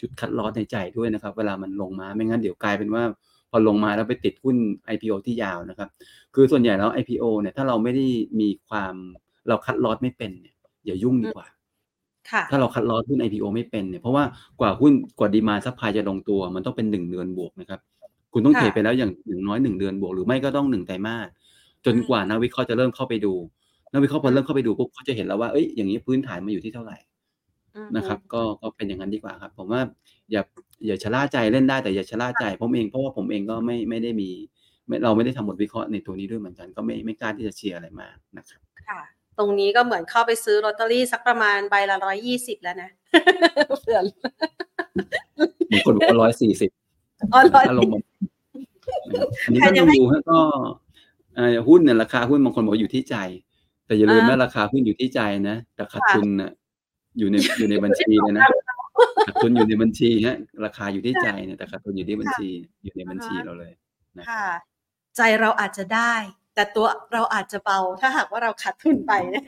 [0.00, 3.02] จุด cut loss ในใจด้วยนะครับ เวลามันลงมาไม่งั้นเดี๋ยวกลายเป็นว่า
[3.50, 4.56] พอลงมาแล้วไปติดหุ้น
[4.92, 5.88] IPO ที่ยาวนะครับ
[6.34, 8.06] คือส่วนใหญ่แล้ว IPO เนี่ยถ้าเราไม่ได้
[8.40, 8.94] มีความ
[9.48, 11.46] เรา cut loss ไม่เป็นเนี่ยอย่ายุ่งดีกว่า
[12.30, 14.24] ค่ะถ้าเรา cut loss หุ้น IPO ไม่เป็นเนี่ยเพราะว่า
[14.60, 17.80] กว่าหุ้นกว่า demand supply จะลงตัว มันต้องเป็นหนึ่งเดือนบวกนะครับ
[18.32, 21.28] คุณต้องค่ะเทรดไปแล้วอย่างอย่างน้อยหนึ่งเดือนบวก หรือไม่ก็ต้องหนึ่งไตรมาส
[21.84, 23.32] จนอืมกว่านักวิเคราะห์จะเริ่มเข้าไปดู
[23.92, 27.09] นักวิเคราะห์พออืมเริ่มเข้าไปดูปุ๊บเขาจะเห็นแล้วว่าเอ้ยอย่างนี้พื้นฐานมันอยู่ที่เท่าไหร่อืม
[27.96, 29.82] นะครับ ก็ก็เป็นอย่างนั้นดีกว่าครับ ผมว่า
[30.32, 30.42] อย่า
[30.86, 34.30] อย่าชะล่าใจเล่นได้แต่อย่าชะล่าใจผมเองเพราะว่าผมเองก็ไม่ไม่ได้มี
[34.86, 39.00] ไม่เราไม่ได้ทำบทวิเคราะห์ในตัวนี้ด้วยเหมือนกัน ก็ไม่ไม่กล้าที่จะเชียร์อะไรมากนะครับค่ะ
[39.38, 42.90] ตรงนี้ก็เหมือนเข้าไปซื้อลอตเตอรี่สักประมาณใบละร้อยยี่สิบแล้วนะ
[43.80, 44.00] เผื่อ
[45.72, 46.70] มีคนบอกว่าร้อยสี่สิบ
[47.32, 48.00] อ๋อร้อยถ้าลงมา
[49.12, 50.38] นะครับอันนี้ใครต้องจะให้ดูฮะก็
[51.36, 53.16] เอ่อหุ้นเนี่ยราคาหุ้นบางคนบอกอยู่ที่ใจ
[53.86, 56.50] แต่อย่าลืมอ่าว่าราคาหุ้นอยู่ที่ใจนะแต่ขาดค่ะทุนน่ะ
[57.18, 58.46] อยู่ในอยู่ในบัญชีเลยนะ
[59.26, 62.48] ขาดทุนอยู่ในบัญชีฮะราคาอยู่ที่ใจเนี่ยแต่ขาดทุนอยู่ที่บัญชี
[62.82, 63.72] อยู่ในบัญชีเราเลย
[64.18, 64.46] นะค่ะ
[65.16, 66.14] ใจเราอาจจะได้
[66.60, 69.44] แต่ตัวเราอาจจะเบาถ้าหากว่าเราขาดทุนไปนะ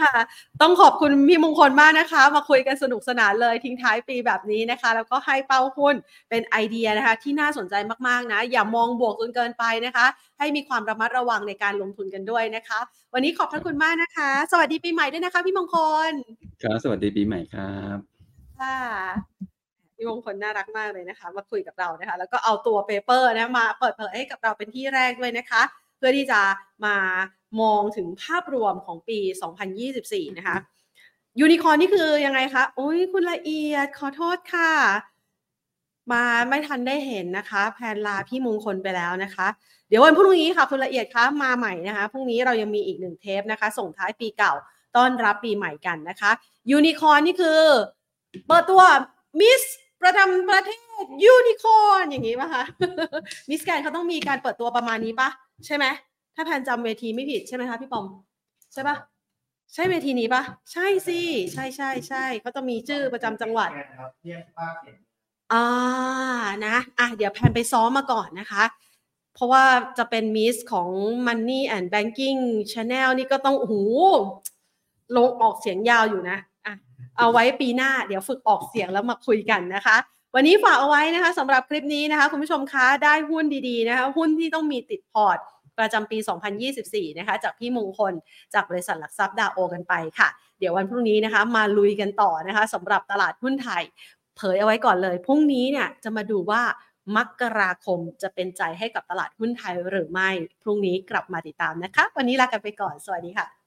[0.00, 0.14] ค่ะ
[0.60, 5.94] ต้องขอบคุณพี่มงคลมากนะคะ มาคุยกันสนุกสนานเลยทิ้งท้ายปีแบบนี้นะคะ แล้วก็ให้เป้าหุ้น
[6.30, 7.74] เป็นไอเดียนะคะ ที่น่าสนใจ
[8.08, 10.06] มากๆนะ อย่ามองบวกจนเกินไปนะคะ
[10.38, 12.78] ให้มีความระมัดระวังในการลงทุนกันด้วยนะคะ
[13.14, 15.76] วันนี้ขอบพระคุณมากนะคะ สวัสดีปีใหม่ด้วยนะคะ พี่มงค
[16.10, 16.12] ล
[16.62, 17.96] ครับสวัสดีปีใหม่ครับ
[18.58, 19.47] ค่ะ
[19.98, 25.62] พี่มงคลน่ารักมากเลยนะคะ มาคุยกับเรานะคะ แล้วก็เอาตัว paper นะมาเปิดเผยให้กับเราเป็นที่แรกด้วยนะคะ
[25.96, 26.40] เพื่อที่จะ
[26.84, 26.96] มา
[27.60, 29.18] มองถึงภาพรวมของปี
[29.78, 30.56] 2024 นะคะ
[31.40, 34.72] ยูนิคอร์นี่คือยังไงคะ โอ้ยคุณละเอียดขอโทษค่ะ
[36.12, 39.46] มาไม่ทันได้เห็นนะคะ แพนลาพี่มงคลไปแล้วนะคะ
[39.88, 44.52] เดี๋ยววันพรุ่งนี้ค่ะ คุณละเอียดคะมาใหม่นะคะพรุ่งนี้เรายังมีอีกหนึ่งเทปนะคะ ส่งท้ายปีเก่า
[44.96, 46.30] ต้อนรับปีใหม่กันนะคะ
[46.70, 47.60] ยูนิคอร์นี่คือ
[48.46, 48.82] เปิดตัว
[49.40, 49.62] มิส
[50.02, 50.70] ประจำประเท
[51.02, 52.64] ศยูนิคอร์อย่างนี้ป่ะคะ
[53.50, 55.28] มิสแกนเขาต้องมีการเปิดตัวประมาณนี้ป่ะ
[55.66, 55.84] ใช่ไหม
[56.34, 58.06] ถ้าแพนจำเวทีไม่ผิดใช่ไหมคะพี่ปอม
[58.72, 58.96] ใช่ป่ะ
[59.74, 60.42] ใช่เวทีนี้ป่ะ
[60.72, 61.20] ใช่สิ
[61.52, 64.96] ใช่ใช่ใช่เขาจะมีชื่อประจำจังหวัดครับเรียกภาพเห็น
[65.52, 65.66] อ่า
[66.66, 68.64] นะอะเดี๋ยวแพนไปซ้อมมาก่อนนะคะ
[69.34, 69.64] เพราะว่า
[69.98, 70.88] จะเป็นมิสของ
[71.26, 72.40] Money and Banking
[72.72, 73.74] Channel นี่ก็ต้องโอ้โห
[75.16, 76.57] ลงออกเสียงยาวอยู่นะอะ
[77.18, 79.96] เอาไว้ปีหน้าเดี๋ยวฝึกออกเสียงแล้วมาคุยกันนะคะ
[80.34, 85.38] วันนี้ฝากเอาไว้นะคะสำหรับคลิปนี้นะคะ คุณผู้ชมคะได้หุ้นดีๆนะคะหุ้นที่ต้องมีติดพอร์ต
[85.78, 86.18] ประจำปี
[86.68, 88.12] 2024 นะคะ จากพี่มงคล
[88.54, 93.82] จากบริษัทหลักทรัพย์ดาโอกันไปค่ะ เดี๋ยววันพรุ่งนี้นะคะ มาลุยกันต่อนะคะสำหรับตลาดหุ้นไทย
[94.36, 96.62] เผยเอาไว้ก่อนเลย พรุ่งนี้เนี่ยจะมาดูว่า
[97.16, 100.30] มกราคมจะเป็นใจให้กับตลาดหุ้นไทยหรือไม่
[100.62, 103.57] พรุ่งนี้กลับมาติดตามนะคะ วันนี้ลากันไปก่อน สวัสดีค่ะ